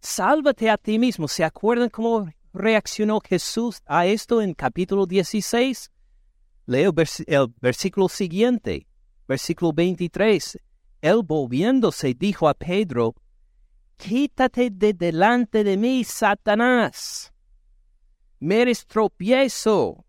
[0.01, 1.27] Sálvate a ti mismo.
[1.27, 5.89] ¿Se acuerdan cómo reaccionó Jesús a esto en capítulo 16?
[6.67, 6.93] Leo
[7.27, 8.87] el versículo siguiente,
[9.27, 10.59] versículo 23.
[11.01, 13.15] Él volviéndose dijo a Pedro,
[13.97, 17.33] Quítate de delante de mí, Satanás.
[18.39, 20.05] Me tropiezo,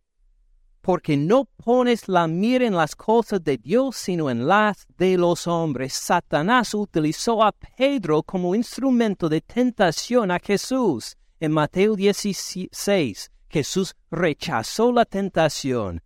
[0.81, 5.47] porque no pones la mira en las cosas de Dios, sino en las de los
[5.47, 5.95] hombres.
[5.95, 11.17] Satanás utilizó a Pedro como instrumento de tentación a Jesús.
[11.41, 16.03] En Mateo 16, Jesús rechazó la tentación.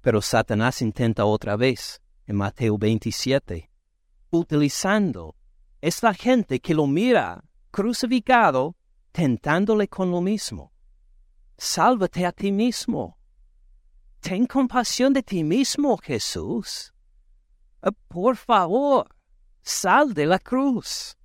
[0.00, 3.70] Pero Satanás intenta otra vez en Mateo 27,
[4.30, 5.36] utilizando
[5.82, 8.76] esta gente que lo mira crucificado,
[9.10, 10.72] tentándole con lo mismo.
[11.58, 13.18] Sálvate a ti mismo.
[14.20, 16.92] Ten compasión de ti mismo, Jesús.
[17.82, 19.08] Ah, por favor,
[19.62, 21.16] sal de la cruz.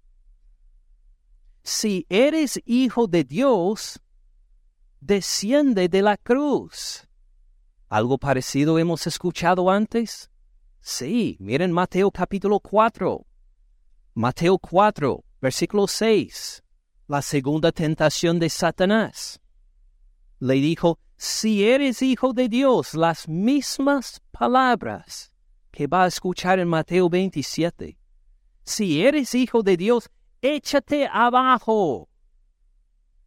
[1.62, 4.00] Si eres hijo de Dios,
[5.00, 7.08] desciende de la cruz.
[7.90, 10.32] ¿Algo parecido hemos escuchado antes?
[10.80, 13.24] Sí, miren Mateo capítulo 4.
[14.20, 16.64] Mateo 4, versículo 6.
[17.08, 19.40] La segunda tentación de Satanás.
[20.40, 25.32] Le dijo, si eres hijo de Dios, las mismas palabras
[25.70, 28.00] que va a escuchar en Mateo 27.
[28.64, 30.10] Si eres hijo de Dios,
[30.42, 32.10] échate abajo.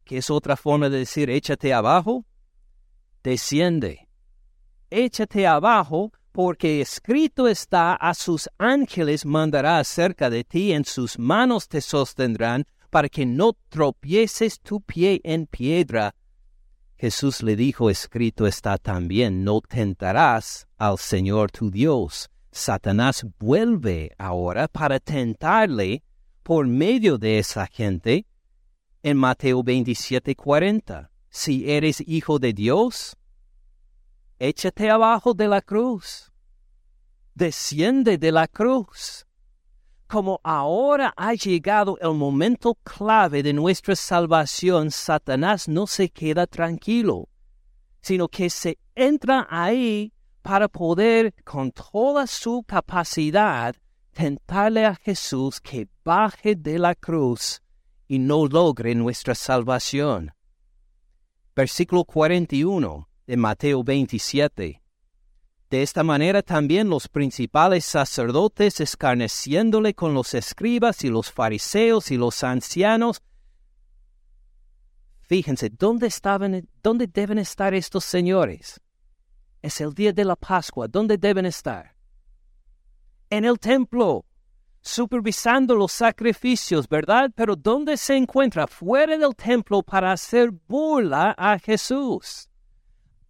[0.03, 2.27] ¿Qué es otra forma de decir échate abajo?
[3.23, 4.09] Desciende.
[4.91, 11.69] Échate abajo porque escrito está, a sus ángeles mandará acerca de ti, en sus manos
[11.69, 16.15] te sostendrán, para que no tropieces tu pie en piedra.
[16.97, 22.29] Jesús le dijo, escrito está también, no tentarás al Señor tu Dios.
[22.53, 26.03] Satanás vuelve ahora para tentarle
[26.43, 28.27] por medio de esa gente
[29.03, 31.11] en Mateo 27:40.
[31.31, 33.17] Si eres hijo de Dios,
[34.41, 36.33] échate abajo de la cruz,
[37.35, 39.27] desciende de la cruz.
[40.09, 47.29] Como ahora ha llegado el momento clave de nuestra salvación, Satanás no se queda tranquilo,
[48.01, 53.77] sino que se entra ahí para poder con toda su capacidad
[54.13, 57.63] tentarle a Jesús que baje de la cruz
[58.09, 60.33] y no logre nuestra salvación.
[61.55, 64.83] Versículo 41 de Mateo 27.
[65.71, 72.17] De esta manera también los principales sacerdotes, escarneciéndole con los escribas y los fariseos y
[72.17, 73.23] los ancianos,
[75.21, 78.81] fíjense, ¿dónde, estaban, ¿dónde deben estar estos señores?
[79.63, 81.95] Es el día de la Pascua, ¿dónde deben estar?
[83.29, 84.25] En el templo,
[84.81, 87.31] supervisando los sacrificios, ¿verdad?
[87.37, 88.67] Pero ¿dónde se encuentra?
[88.67, 92.50] Fuera del templo para hacer burla a Jesús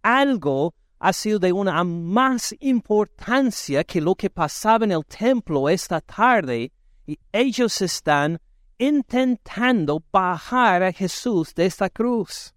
[0.03, 5.99] algo ha sido de una más importancia que lo que pasaba en el templo esta
[5.99, 6.71] tarde
[7.07, 8.39] y ellos están
[8.77, 12.53] intentando bajar a Jesús de esta cruz.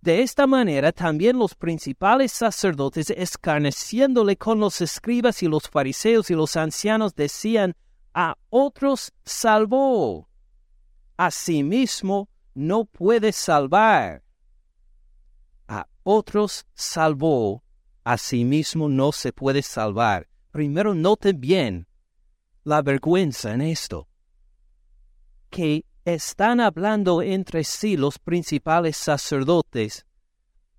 [0.00, 6.34] De esta manera también los principales sacerdotes, escarneciéndole con los escribas y los fariseos y
[6.34, 7.76] los ancianos, decían,
[8.14, 10.28] a otros salvó,
[11.16, 14.22] a sí mismo no puede salvar
[16.02, 17.62] otros salvó,
[18.04, 20.28] a sí mismo no se puede salvar.
[20.50, 21.86] Primero note bien
[22.64, 24.08] la vergüenza en esto,
[25.50, 30.06] que están hablando entre sí los principales sacerdotes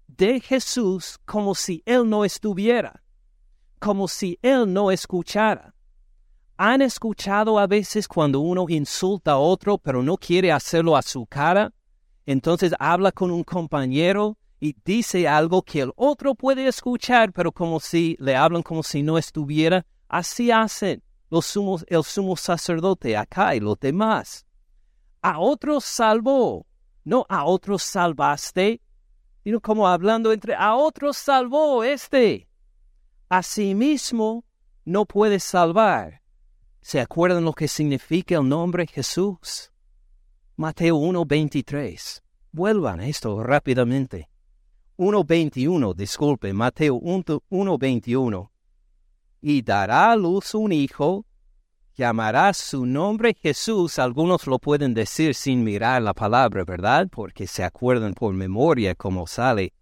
[0.07, 3.03] de Jesús como si Él no estuviera,
[3.79, 5.73] como si Él no escuchara.
[6.57, 11.25] ¿Han escuchado a veces cuando uno insulta a otro pero no quiere hacerlo a su
[11.25, 11.73] cara?
[12.25, 17.81] Entonces habla con un compañero y dice algo que el otro puede escuchar, pero como
[17.81, 19.85] si le hablan como si no estuviera.
[20.07, 24.45] Así hacen los sumos, el sumo sacerdote acá y los demás.
[25.21, 26.65] A otros salvó,
[27.03, 28.79] no a otros salvaste,
[29.43, 32.47] sino como hablando entre a otros salvó este.
[33.27, 34.45] A sí mismo
[34.85, 36.21] no puede salvar.
[36.79, 39.73] ¿Se acuerdan lo que significa el nombre Jesús?
[40.55, 42.21] Mateo 1.23.
[42.53, 44.29] Vuelvan a esto rápidamente.
[44.97, 48.49] 1.21, disculpe, Mateo 1.21.
[49.41, 51.25] Y dará a luz un hijo,
[51.95, 53.99] llamará su nombre Jesús.
[53.99, 57.07] Algunos lo pueden decir sin mirar la palabra, ¿verdad?
[57.11, 59.73] Porque se acuerdan por memoria cómo sale.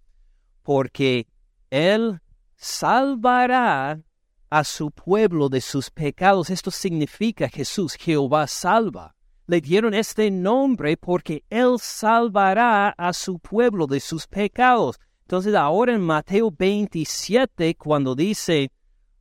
[0.64, 1.28] Porque
[1.70, 2.20] él
[2.56, 4.02] salvará
[4.50, 6.50] a su pueblo de sus pecados.
[6.50, 9.16] Esto significa Jesús, Jehová salva
[9.52, 14.98] le dieron este nombre porque Él salvará a su pueblo de sus pecados.
[15.24, 18.72] Entonces ahora en Mateo 27, cuando dice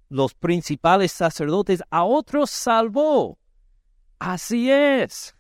[0.09, 3.41] los principales sacerdotes, a otros salvó.
[4.21, 5.35] Así es.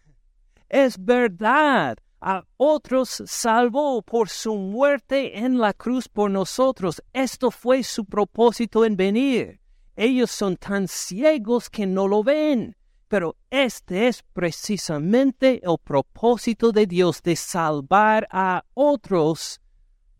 [0.68, 1.96] Es verdad.
[2.20, 7.00] A otros salvó por su muerte en la cruz por nosotros.
[7.12, 9.60] Esto fue su propósito en venir.
[9.94, 12.74] Ellos son tan ciegos que no lo ven.
[13.10, 19.60] Pero este es precisamente el propósito de Dios de salvar a otros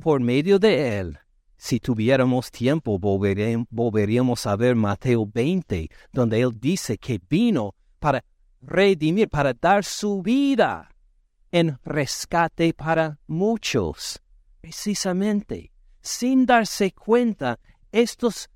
[0.01, 1.18] por medio de Él.
[1.57, 8.24] Si tuviéramos tiempo, volveríamos a ver Mateo 20, donde Él dice que vino para
[8.61, 10.91] redimir, para dar su vida
[11.53, 14.20] en rescate para muchos.
[14.61, 15.70] Precisamente,
[16.01, 17.61] sin darse cuenta,
[17.93, 18.51] estos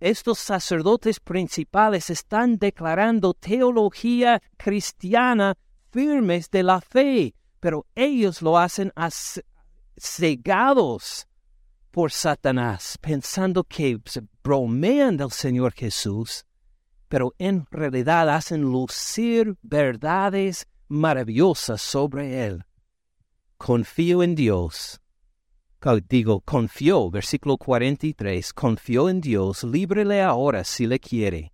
[0.00, 5.56] estos sacerdotes principales están declarando teología cristiana
[5.90, 8.92] firmes de la fe, pero ellos lo hacen
[9.96, 11.26] cegados
[11.90, 13.98] por Satanás, pensando que
[14.42, 16.44] bromean del Señor Jesús,
[17.08, 22.64] pero en realidad hacen lucir verdades maravillosas sobre Él.
[23.56, 25.00] Confío en Dios
[25.94, 31.52] digo, confió, versículo 43, confió en Dios, líbrele ahora si le quiere,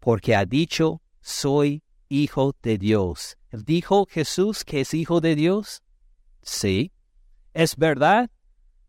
[0.00, 3.38] porque ha dicho, soy hijo de Dios.
[3.52, 5.82] ¿Dijo Jesús que es hijo de Dios?
[6.42, 6.92] Sí.
[7.54, 8.30] ¿Es verdad?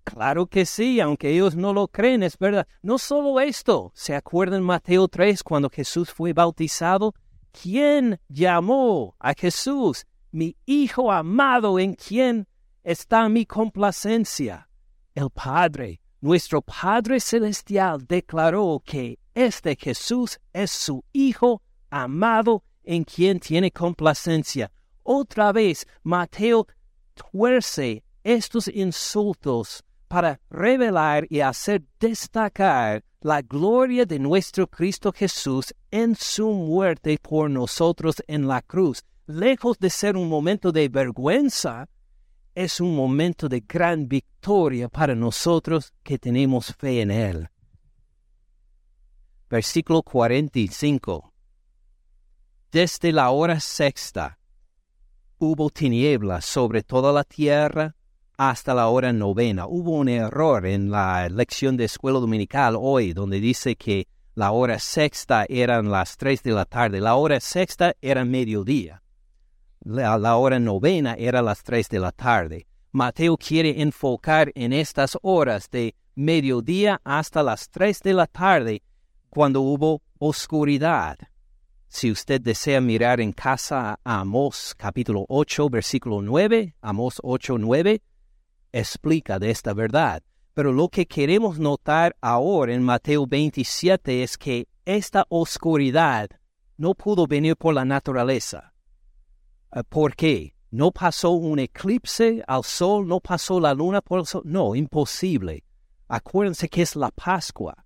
[0.04, 2.68] Claro que sí, aunque ellos no lo creen, es verdad.
[2.82, 7.14] No solo esto, ¿se acuerdan Mateo 3 cuando Jesús fue bautizado?
[7.52, 12.48] ¿Quién llamó a Jesús mi Hijo amado en quien
[12.84, 14.68] está mi complacencia.
[15.16, 23.40] El Padre, nuestro Padre Celestial, declaró que este Jesús es su Hijo amado en quien
[23.40, 24.72] tiene complacencia.
[25.04, 26.68] Otra vez, Mateo
[27.14, 36.16] tuerce estos insultos para revelar y hacer destacar la gloria de nuestro Cristo Jesús en
[36.16, 39.04] su muerte por nosotros en la cruz.
[39.26, 41.88] Lejos de ser un momento de vergüenza,
[42.56, 47.50] es un momento de gran victoria para nosotros que tenemos fe en Él.
[49.50, 51.34] Versículo 45.
[52.72, 54.40] Desde la hora sexta
[55.38, 57.96] hubo tinieblas sobre toda la tierra
[58.38, 59.68] hasta la hora novena.
[59.68, 64.80] Hubo un error en la lección de escuela dominical hoy, donde dice que la hora
[64.80, 67.00] sexta eran las tres de la tarde.
[67.00, 69.03] La hora sexta era mediodía
[69.84, 72.68] la, hora novena era las tres de la tarde.
[72.92, 78.84] Mateo quiere enfocar en estas horas de mediodía hasta las tres de la tarde,
[79.30, 81.18] cuando hubo oscuridad.
[81.88, 88.02] Si usted desea mirar en casa a Amós capítulo 8, versículo 9, Amós 8, 9,
[88.72, 90.24] explica de esta verdad.
[90.54, 96.30] Pero lo que queremos notar ahora en Mateo 27 es que esta oscuridad
[96.78, 98.73] no pudo venir por la naturaleza.
[99.76, 100.54] Eh, ¿Por qué?
[100.72, 103.08] ¿No pasó un eclipse al sol?
[103.08, 104.42] ¿No pasó la luna por el sol?
[104.46, 105.64] No, imposible.
[106.08, 107.86] Acuérdense que es la Pascua.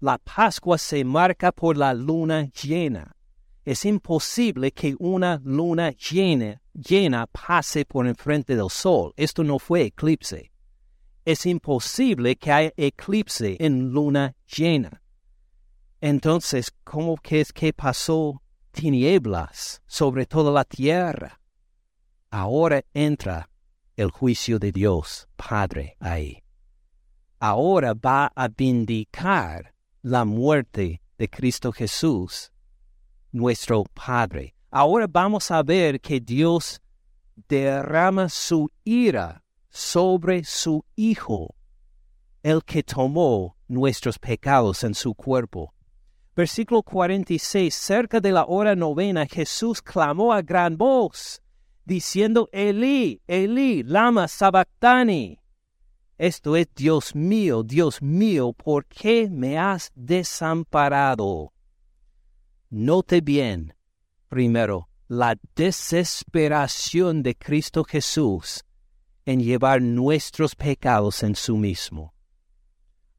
[0.00, 3.16] La Pascua se marca por la luna llena.
[3.64, 9.12] Es imposible que una luna llena, llena pase por enfrente del sol.
[9.16, 10.52] Esto no fue eclipse.
[11.24, 15.00] Es imposible que haya eclipse en luna llena.
[16.00, 18.42] Entonces, ¿cómo que es que pasó
[18.74, 21.40] tinieblas sobre toda la tierra.
[22.30, 23.48] Ahora entra
[23.96, 26.42] el juicio de Dios Padre ahí.
[27.38, 29.72] Ahora va a vindicar
[30.02, 32.50] la muerte de Cristo Jesús,
[33.32, 34.54] nuestro Padre.
[34.70, 36.80] Ahora vamos a ver que Dios
[37.48, 41.54] derrama su ira sobre su Hijo,
[42.42, 45.73] el que tomó nuestros pecados en su cuerpo
[46.34, 47.72] Versículo 46.
[47.74, 51.40] Cerca de la hora novena, Jesús clamó a gran voz,
[51.84, 55.38] diciendo, Eli, Eli, lama sabactani.
[56.18, 61.52] Esto es, Dios mío, Dios mío, ¿por qué me has desamparado?
[62.70, 63.74] Note bien,
[64.28, 68.64] primero, la desesperación de Cristo Jesús
[69.24, 72.14] en llevar nuestros pecados en su mismo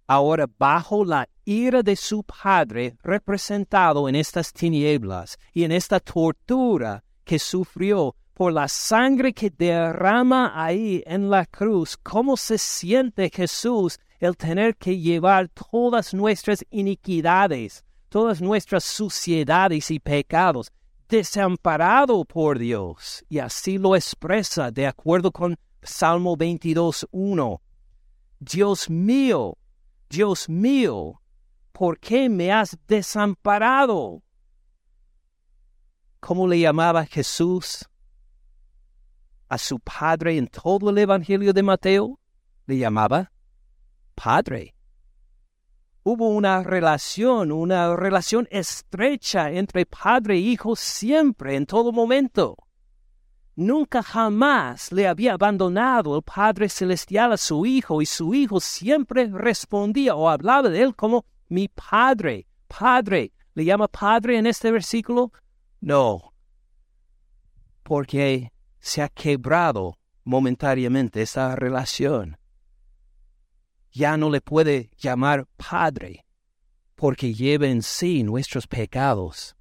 [0.08, 7.04] ahora bajo la ira de su Padre representado en estas tinieblas y en esta tortura
[7.24, 13.98] que sufrió por la sangre que derrama ahí en la cruz, cómo se siente Jesús
[14.20, 20.72] el tener que llevar todas nuestras iniquidades, todas nuestras suciedades y pecados,
[21.08, 23.24] desamparado por Dios.
[23.30, 27.60] Y así lo expresa de acuerdo con Salmo 22.1.
[28.40, 29.58] Dios mío,
[30.10, 31.22] Dios mío,
[31.76, 34.24] ¿por qué me has desamparado?
[36.22, 37.86] ¿Cómo le llamaba Jesús
[39.50, 42.18] a su Padre en todo el Evangelio de Mateo?
[42.66, 43.32] Le llamaba
[44.16, 44.74] Padre
[46.08, 52.58] hubo una relación, una relación estrecha entre padre e hijo siempre, en todo momento.
[53.56, 59.28] Nunca jamás le había abandonado el Padre Celestial a su hijo y su hijo siempre
[59.32, 63.32] respondía o hablaba de él como mi Padre, Padre.
[63.54, 65.32] ¿Le llama Padre en este versículo?
[65.80, 66.34] No,
[67.84, 72.38] porque se ha quebrado momentáneamente esa relación
[73.96, 76.26] ya no le puede llamar Padre,
[76.96, 79.56] porque lleva en sí nuestros pecados,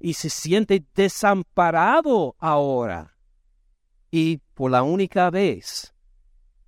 [0.00, 3.16] y se siente desamparado ahora.
[4.10, 5.94] Y por la única vez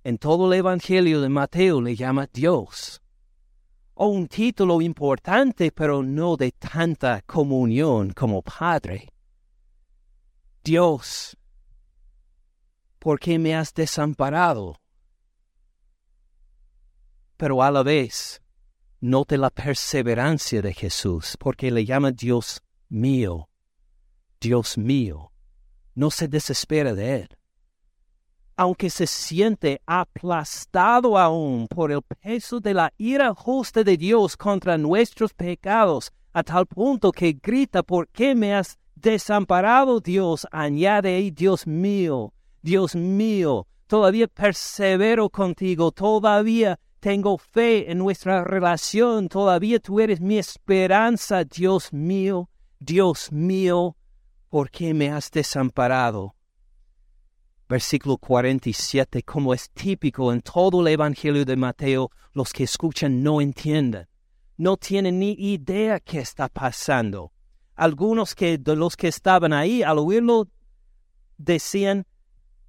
[0.05, 3.01] en todo el Evangelio de Mateo le llama Dios.
[3.95, 9.09] O un título importante, pero no de tanta comunión como Padre.
[10.63, 11.37] Dios,
[12.99, 14.77] ¿por qué me has desamparado?
[17.43, 18.41] pero a la vez
[19.01, 23.49] note la perseverancia de Jesús, porque le llama Dios mío,
[24.39, 25.33] Dios mío.
[25.93, 27.37] No se desespera de él.
[28.55, 34.77] Aunque se siente aplastado aún por el peso de la ira justa de Dios contra
[34.77, 40.47] nuestros pecados, a tal punto que grita, ¿por qué me has desamparado, Dios?
[40.51, 49.27] Añade, Dios mío, Dios mío, todavía persevero contigo, todavía tengo fe en nuestra relación.
[49.27, 52.49] Todavía tú eres mi esperanza, Dios mío,
[52.79, 53.97] Dios mío,
[54.47, 56.33] ¿por qué me has desamparado?
[57.67, 63.41] Versículo 47, como es típico en todo el Evangelio de Mateo, los que escuchan no
[63.41, 64.07] entienden,
[64.57, 67.31] no tienen ni idea qué está pasando.
[67.75, 70.47] Algunos que, de los que estaban ahí al oírlo
[71.37, 72.05] decían,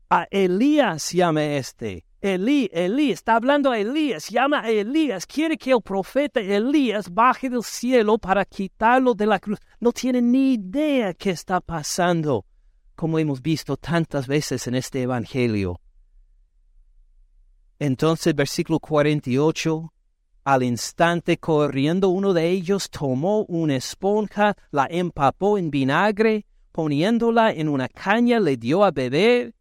[0.08, 2.04] a Elías llame este.
[2.20, 7.50] Elí, Elí, está hablando a Elías, llama a Elías, quiere que el profeta Elías baje
[7.50, 9.58] del cielo para quitarlo de la cruz.
[9.78, 12.46] No tiene ni idea qué está pasando,
[12.94, 15.80] como hemos visto tantas veces en este Evangelio.
[17.78, 19.92] Entonces, versículo 48,
[20.44, 27.68] al instante corriendo uno de ellos tomó una esponja, la empapó en vinagre, poniéndola en
[27.68, 29.54] una caña le dio a beber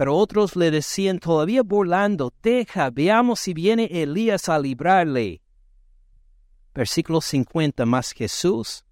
[0.00, 5.42] pero otros le decían todavía burlando, deja, veamos si viene Elías a librarle.
[6.74, 8.82] Versículo 50 más Jesús,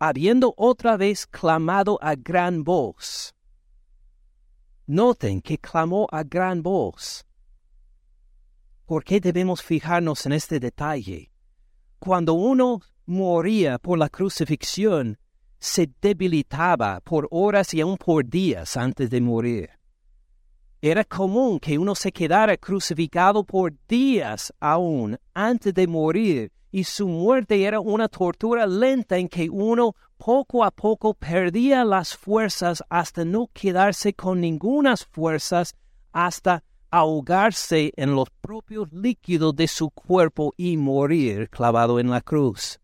[0.00, 3.34] habiendo otra vez clamado a gran voz.
[4.86, 7.26] Noten que clamó a gran voz.
[8.86, 11.30] ¿Por qué debemos fijarnos en este detalle?
[11.98, 15.18] Cuando uno moría por la crucifixión,
[15.58, 19.70] se debilitaba por horas y aún por días antes de morir.
[20.80, 27.08] Era común que uno se quedara crucificado por días aún antes de morir, y su
[27.08, 33.24] muerte era una tortura lenta en que uno poco a poco perdía las fuerzas hasta
[33.24, 35.74] no quedarse con ningunas fuerzas,
[36.12, 42.80] hasta ahogarse en los propios líquidos de su cuerpo y morir clavado en la cruz.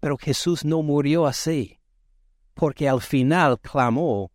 [0.00, 1.78] Pero Jesús no murió así,
[2.54, 4.30] porque al final clamó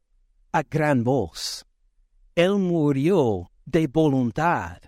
[0.52, 1.66] a gran voz.
[2.36, 4.80] Él murió de voluntad.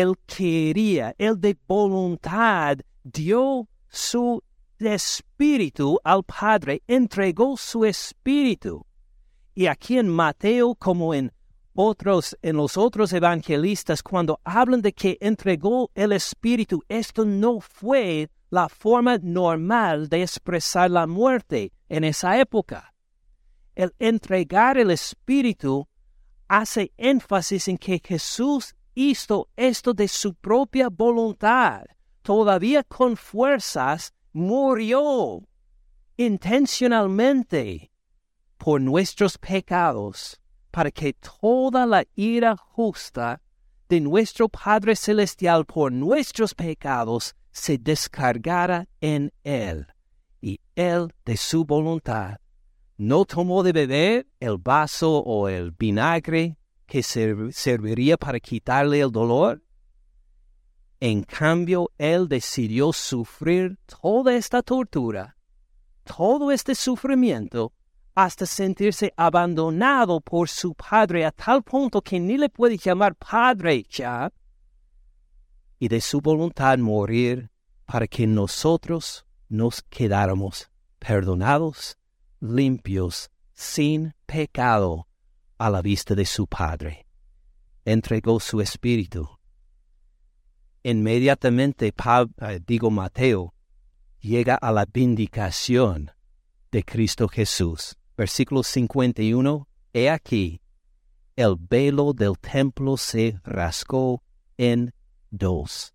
[0.00, 4.42] Él quería, Él de voluntad dio su
[4.78, 8.86] espíritu al Padre, entregó su espíritu.
[9.54, 11.32] Y aquí en Mateo, como en
[11.74, 18.30] otros, en los otros evangelistas, cuando hablan de que entregó el espíritu, esto no fue
[18.48, 22.94] la forma normal de expresar la muerte en esa época.
[23.74, 25.86] El entregar el espíritu
[26.48, 31.84] hace énfasis en que Jesús hizo esto de su propia voluntad,
[32.22, 35.42] todavía con fuerzas, murió
[36.16, 37.90] intencionalmente
[38.58, 40.38] por nuestros pecados,
[40.70, 43.40] para que toda la ira justa
[43.88, 49.86] de nuestro Padre Celestial por nuestros pecados se descargara en Él,
[50.40, 52.38] y Él de su voluntad
[52.98, 56.58] no tomó de beber el vaso o el vinagre
[56.90, 59.62] que serviría para quitarle el dolor.
[60.98, 65.36] En cambio, él decidió sufrir toda esta tortura
[66.16, 67.72] todo este sufrimiento
[68.14, 73.84] hasta sentirse abandonado por su padre a tal punto que ni le puede llamar padre
[73.88, 74.32] ya,
[75.78, 77.50] y de su voluntad morir
[77.86, 80.68] para que nosotros nos quedáramos
[80.98, 81.96] perdonados,
[82.40, 85.06] limpios, sin pecado
[85.60, 87.06] a la vista de su Padre.
[87.84, 89.28] Entregó su espíritu.
[90.82, 93.52] Inmediatamente, eh, digo Mateo,
[94.20, 96.12] llega a la vindicación
[96.72, 97.94] de Cristo Jesús.
[98.16, 100.62] Versículo 51, He aquí,
[101.36, 104.22] el velo del templo se rascó
[104.56, 104.94] en
[105.30, 105.92] dos.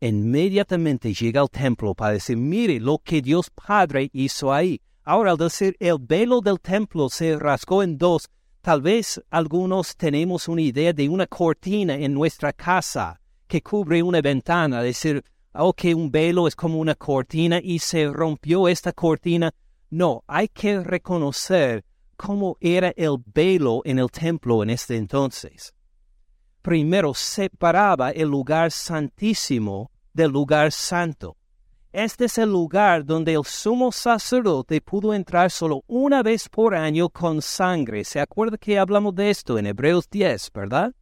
[0.00, 4.80] Inmediatamente llega al templo para decir, mire lo que Dios Padre hizo ahí.
[5.02, 8.28] Ahora, al decir el velo del templo se rascó en dos,
[8.68, 14.20] tal vez algunos tenemos una idea de una cortina en nuestra casa que cubre una
[14.20, 15.24] ventana, decir,
[15.74, 19.54] que un velo es como una cortina y se rompió esta cortina.
[19.88, 21.82] No, hay que reconocer
[22.18, 25.72] cómo era el velo en el templo en este entonces
[26.60, 31.37] primero separaba el lugar santísimo del lugar santo.
[31.92, 37.08] Este es el lugar donde el sumo sacerdote pudo entrar solo una vez por año
[37.08, 38.04] con sangre.
[38.04, 40.94] ¿Se acuerda que hablamos de esto en Hebreos 10, verdad?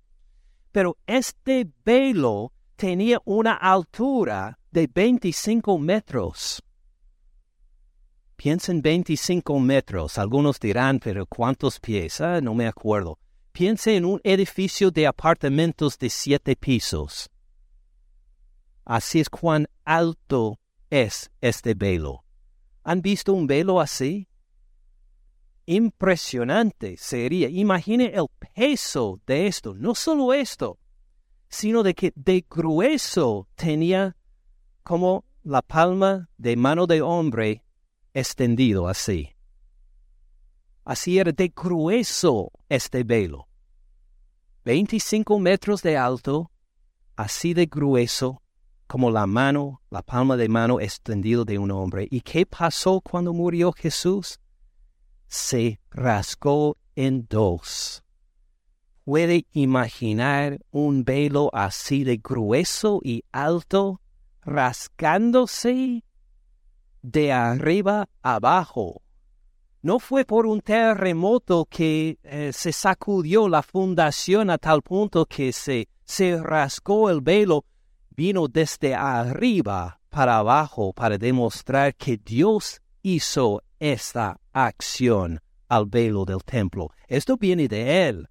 [0.71, 6.63] Pero este velo tenía una altura de 25 metros.
[8.37, 10.19] Piensen 25 metros.
[10.19, 12.21] Algunos dirán, pero ¿cuántos pies?
[12.21, 13.19] Ah, no me acuerdo.
[13.51, 17.29] Piense en un edificio de apartamentos de siete pisos.
[18.85, 20.61] Así es cuán alto
[20.91, 22.25] es este velo.
[22.83, 24.29] ¿Han visto un velo así?
[25.67, 27.49] Impresionante sería.
[27.49, 29.75] Imagine el peso de esto.
[29.75, 30.79] No solo esto,
[31.49, 34.17] sino de que de grueso tenía
[34.85, 37.65] como la palma de mano de hombre
[38.15, 39.31] extendido así.
[40.85, 43.49] Así era de grueso este velo.
[44.65, 46.53] 25 metros de alto,
[47.17, 48.43] así de grueso
[48.87, 52.07] como la mano, la palma de mano extendido de un hombre.
[52.11, 54.39] ¿Y qué pasó cuando murió Jesús?
[55.29, 58.03] Se rasgó en dos.
[59.05, 64.01] ¿Puede imaginar un velo así de grueso y alto
[64.43, 66.05] rasgándose
[67.03, 69.03] de arriba abajo?
[69.83, 75.53] No fue por un terremoto que eh, se sacudió la fundación a tal punto que
[75.53, 77.65] se, se rasgó el velo,
[78.17, 86.43] vino desde arriba para abajo para demostrar que Dios hizo esta acción al velo del
[86.43, 86.91] templo.
[87.07, 88.29] Esto viene de Él.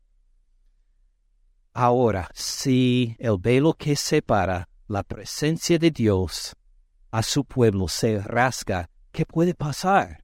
[1.74, 6.56] Ahora, si el velo que separa la presencia de Dios
[7.12, 10.24] a su pueblo se rasga, ¿qué puede pasar?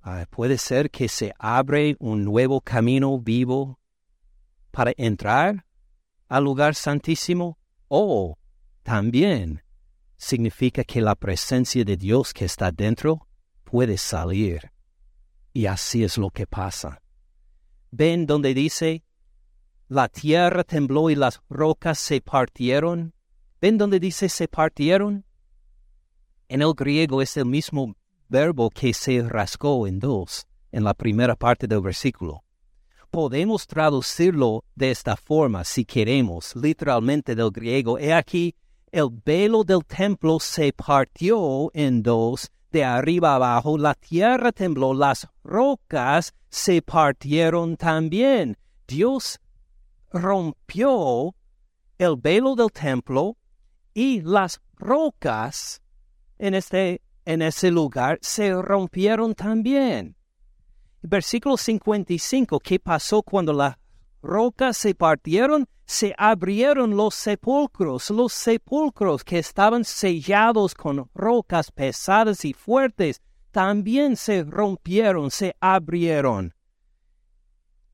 [0.00, 3.80] Ah, puede ser que se abre un nuevo camino vivo
[4.70, 5.66] para entrar
[6.28, 7.58] al lugar santísimo
[7.88, 8.38] o
[8.82, 9.62] también
[10.16, 13.26] significa que la presencia de Dios que está dentro
[13.64, 14.72] puede salir.
[15.52, 17.02] Y así es lo que pasa.
[17.90, 19.04] ¿Ven donde dice,
[19.88, 23.14] la tierra tembló y las rocas se partieron?
[23.60, 25.24] ¿Ven donde dice se partieron?
[26.48, 27.96] En el griego es el mismo
[28.28, 32.45] verbo que se rasgó en dos en la primera parte del versículo.
[33.10, 37.98] Podemos traducirlo de esta forma si queremos, literalmente del griego.
[37.98, 38.54] He aquí,
[38.92, 45.28] el velo del templo se partió en dos de arriba abajo, la tierra tembló, las
[45.42, 48.56] rocas se partieron también.
[48.86, 49.40] Dios
[50.12, 51.34] rompió
[51.98, 53.36] el velo del templo
[53.94, 55.80] y las rocas
[56.38, 60.15] en este en ese lugar se rompieron también.
[61.08, 63.76] Versículo 55, ¿qué pasó cuando las
[64.22, 65.68] rocas se partieron?
[65.84, 74.16] Se abrieron los sepulcros, los sepulcros que estaban sellados con rocas pesadas y fuertes, también
[74.16, 76.52] se rompieron, se abrieron.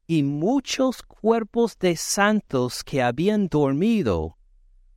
[0.07, 4.39] Y muchos cuerpos de santos que habían dormido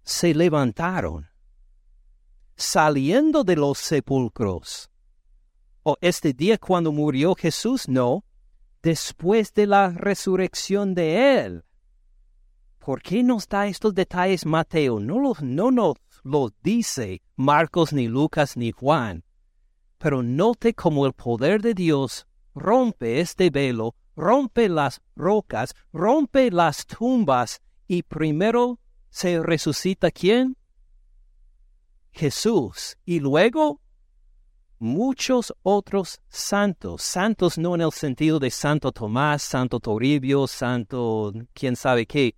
[0.04, 1.28] se levantaron
[2.56, 4.90] saliendo de los sepulcros.
[5.88, 7.88] ¿O este día cuando murió Jesús?
[7.88, 8.26] No,
[8.82, 11.64] después de la resurrección de Él.
[12.80, 15.00] ¿Por qué nos da estos detalles Mateo?
[15.00, 19.24] No, los, no nos los dice Marcos, ni Lucas, ni Juan.
[20.00, 22.26] Pero note cómo el poder de Dios
[22.56, 28.80] rompe este velo, rompe las rocas, rompe las tumbas y primero
[29.12, 30.58] se resucita quién?
[32.12, 33.82] Jesús y luego
[34.80, 41.76] muchos otros santos, santos no en el sentido de Santo Tomás, Santo Toribio, Santo quién
[41.76, 42.36] sabe qué,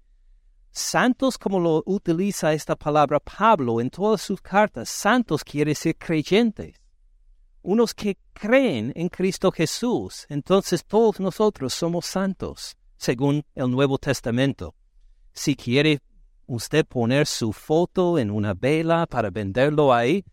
[0.72, 6.76] santos como lo utiliza esta palabra Pablo en todas sus cartas, santos quiere decir creyentes,
[7.64, 14.74] unos que creen en Cristo Jesús, entonces todos nosotros somos santos, según el Nuevo Testamento.
[15.34, 16.00] Si quiere
[16.46, 20.24] usted poner su foto en una vela para venderlo ahí,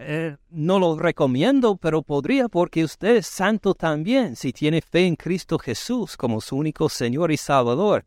[0.00, 5.16] eh, no lo recomiendo, pero podría porque usted es santo también si tiene fe en
[5.16, 8.06] Cristo Jesús como su único Señor y Salvador.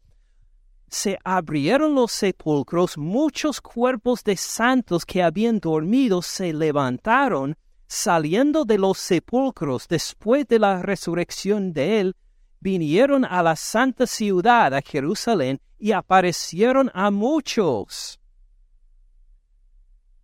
[0.87, 8.77] Se abrieron los sepulcros, muchos cuerpos de santos que habían dormido se levantaron, saliendo de
[8.77, 12.15] los sepulcros después de la resurrección de él,
[12.61, 18.20] vinieron a la santa ciudad, a Jerusalén, y aparecieron a muchos.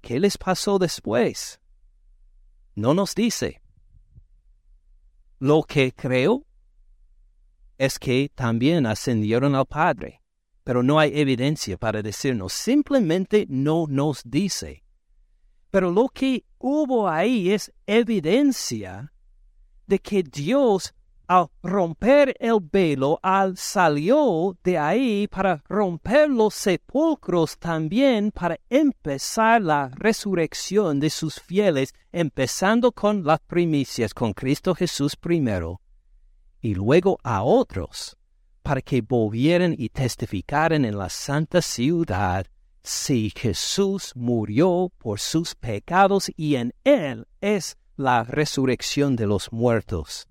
[0.01, 1.59] ¿Qué les pasó después?
[2.75, 3.61] No nos dice.
[5.39, 6.45] Lo que creo
[7.77, 10.21] es que también ascendieron al Padre,
[10.63, 14.83] pero no hay evidencia para decirnos, simplemente no nos dice.
[15.69, 19.13] Pero lo que hubo ahí es evidencia
[19.85, 20.93] de que Dios
[21.27, 29.61] al romper el velo, al salió de ahí para romper los sepulcros también para empezar
[29.61, 35.81] la resurrección de sus fieles, empezando con las primicias, con Cristo Jesús primero,
[36.61, 38.17] y luego a otros,
[38.63, 42.47] para que volvieran y testificaran en la santa ciudad
[42.83, 50.27] si Jesús murió por sus pecados y en él es la resurrección de los muertos.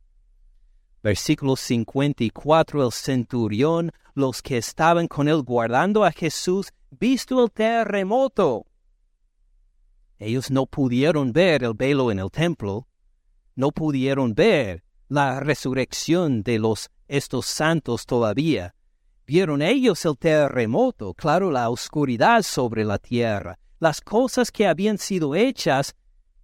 [1.03, 8.67] Versículo 54, el centurión, los que estaban con él guardando a Jesús, visto el terremoto.
[10.19, 12.87] Ellos no pudieron ver el velo en el templo,
[13.55, 18.75] no pudieron ver la resurrección de los estos santos todavía.
[19.27, 25.35] Vieron ellos el terremoto, claro, la oscuridad sobre la tierra, las cosas que habían sido
[25.35, 25.95] hechas,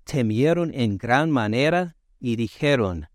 [0.04, 3.08] temieron en gran manera y dijeron,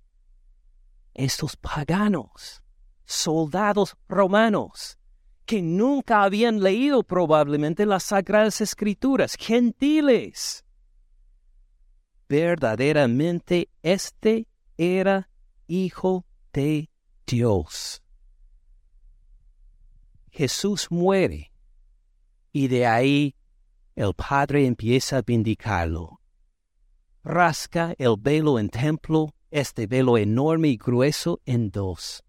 [1.18, 2.64] estos paganos,
[3.06, 4.98] soldados romanos,
[5.46, 10.64] que nunca habían leído probablemente las sagradas escrituras, gentiles.
[12.30, 14.48] Verdaderamente este
[14.78, 15.30] era
[15.68, 16.90] hijo de
[17.26, 18.04] Dios.
[20.30, 21.52] Jesús muere
[22.52, 23.36] y de ahí
[23.96, 26.22] el Padre empieza a vindicarlo.
[27.24, 32.24] Rasca el velo en templo este velo enorme y grueso en dos.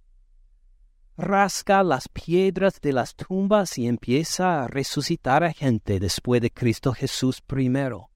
[1.17, 6.93] Rasca las piedras de las tumbas y empieza a resucitar a gente después de Cristo
[6.93, 8.11] Jesús primero.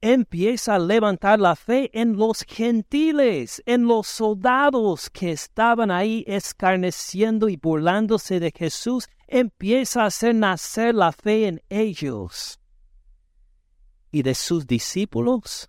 [0.00, 7.48] Empieza a levantar la fe en los gentiles, en los soldados que estaban ahí escarneciendo
[7.48, 9.08] y burlándose de Jesús.
[9.26, 12.58] Empieza a hacer nacer la fe en ellos.
[14.10, 15.68] Y de sus discípulos,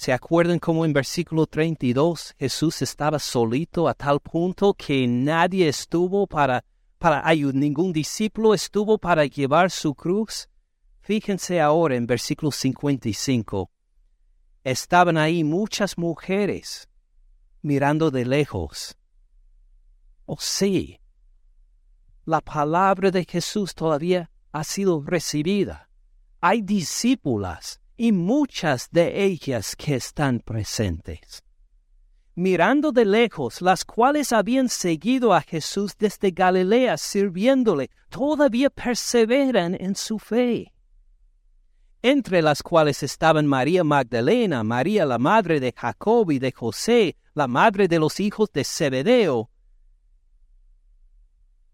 [0.00, 6.26] ¿Se acuerdan cómo en versículo 32 Jesús estaba solito a tal punto que nadie estuvo
[6.26, 6.64] para,
[6.98, 10.48] para ayudar, ningún discípulo estuvo para llevar su cruz?
[11.02, 13.70] Fíjense ahora en versículo 55.
[14.64, 16.88] Estaban ahí muchas mujeres
[17.60, 18.96] mirando de lejos.
[20.24, 20.98] Oh sí,
[22.24, 25.90] la palabra de Jesús todavía ha sido recibida.
[26.40, 31.44] Hay discípulas y muchas de ellas que están presentes.
[32.34, 39.94] Mirando de lejos, las cuales habían seguido a Jesús desde Galilea sirviéndole, todavía perseveran en
[39.94, 40.72] su fe.
[42.00, 47.48] Entre las cuales estaban María Magdalena, María la madre de Jacob y de José, la
[47.48, 49.50] madre de los hijos de Zebedeo.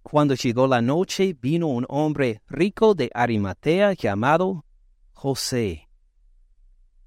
[0.02, 4.64] Cuando llegó la noche, vino un hombre rico de Arimatea llamado
[5.12, 5.85] José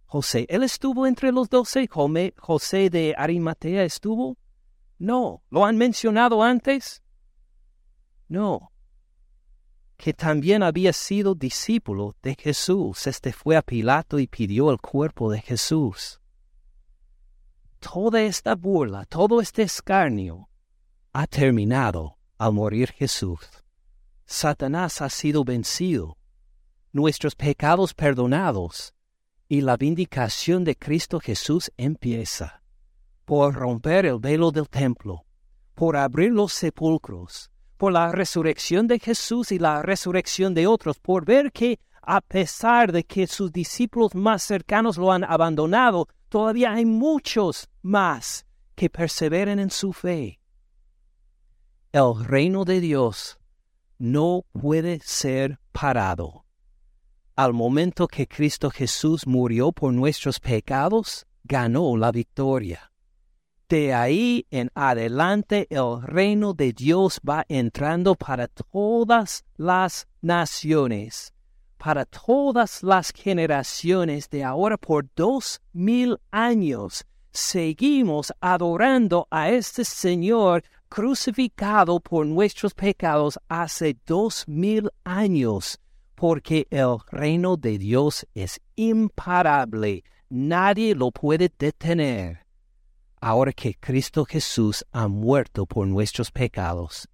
[0.09, 0.47] José.
[0.49, 1.87] ¿Él estuvo entre los doce?
[1.87, 4.39] ¿José de Arimatea estuvo?
[4.97, 5.43] No.
[5.51, 7.03] ¿Lo han mencionado antes?
[8.27, 8.71] No.
[9.97, 13.05] Que también había sido discípulo de Jesús.
[13.05, 16.19] Este fue a Pilato y pidió el cuerpo de Jesús.
[17.79, 20.49] Toda esta burla, todo este escarnio
[21.13, 23.47] ha terminado al morir Jesús.
[24.25, 26.17] Satanás ha sido vencido,
[26.93, 28.95] nuestros pecados perdonados
[29.51, 32.61] y la vindicación de Cristo Jesús empieza
[33.25, 35.25] por romper el velo del templo,
[35.73, 41.25] por abrir los sepulcros, por la resurrección de Jesús y la resurrección de otros, por
[41.25, 46.85] ver que a pesar de que sus discípulos más cercanos lo han abandonado, todavía hay
[46.85, 48.45] muchos más
[48.75, 50.39] que perseveren en su fe.
[51.91, 53.39] El reino de Dios
[53.97, 56.45] no puede ser parado.
[57.39, 62.91] Al momento que Cristo Jesús murió por nuestros pecados, ganó la victoria.
[63.69, 71.33] De ahí en adelante el reino de Dios va entrando para todas las naciones,
[71.77, 77.05] para todas las generaciones de ahora por dos mil años.
[77.31, 85.79] Seguimos adorando a este Señor crucificado por nuestros pecados hace dos mil años,
[86.19, 92.45] porque el reino de Dios es imparable, nadie lo puede detener.
[93.21, 97.07] Ahora que Cristo Jesús ha muerto por nuestros pecados,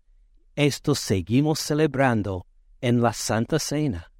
[0.56, 2.48] esto seguimos celebrando
[2.82, 4.12] en la Santa Cena.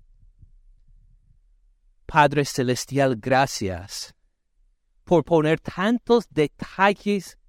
[2.06, 4.14] Padre Celestial, gracias
[5.04, 7.40] por poner tantos detalles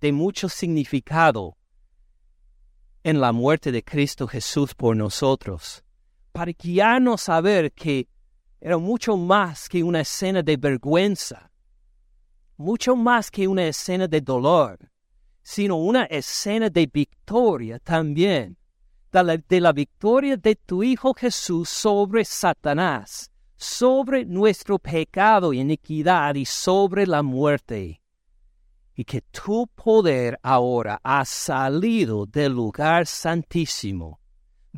[0.00, 1.56] de mucho significado
[3.02, 5.82] en la muerte de Cristo Jesús por nosotros,
[7.28, 8.08] a ver que
[8.60, 11.50] era mucho más que una escena de vergüenza,
[12.56, 14.78] mucho más que una escena de dolor,
[15.42, 18.56] sino una escena de victoria también,
[19.12, 25.60] de la, de la victoria de tu Hijo Jesús sobre Satanás, sobre nuestro pecado y
[25.60, 28.02] iniquidad y sobre la muerte.
[28.94, 34.20] Y que tu poder ahora ha salido del lugar santísimo,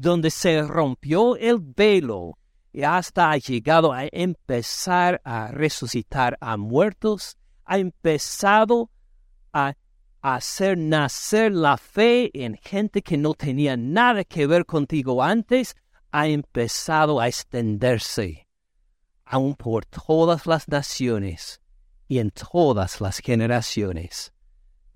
[0.01, 2.39] donde se rompió el velo
[2.73, 8.91] y hasta ha llegado a empezar a resucitar a muertos, ha empezado
[9.53, 9.75] a
[10.21, 15.77] hacer nacer la fe en gente que no tenía nada que ver contigo antes,
[16.11, 18.49] ha empezado a extenderse
[19.25, 21.61] aún por todas las naciones
[22.09, 24.33] y en todas las generaciones.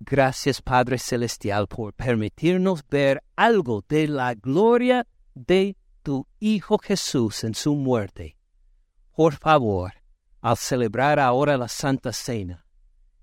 [0.05, 7.55] Gracias Padre Celestial por permitirnos ver algo de la gloria de tu Hijo Jesús en
[7.55, 8.37] su muerte.
[9.15, 9.93] Por favor,
[10.41, 12.65] al celebrar ahora la Santa Cena,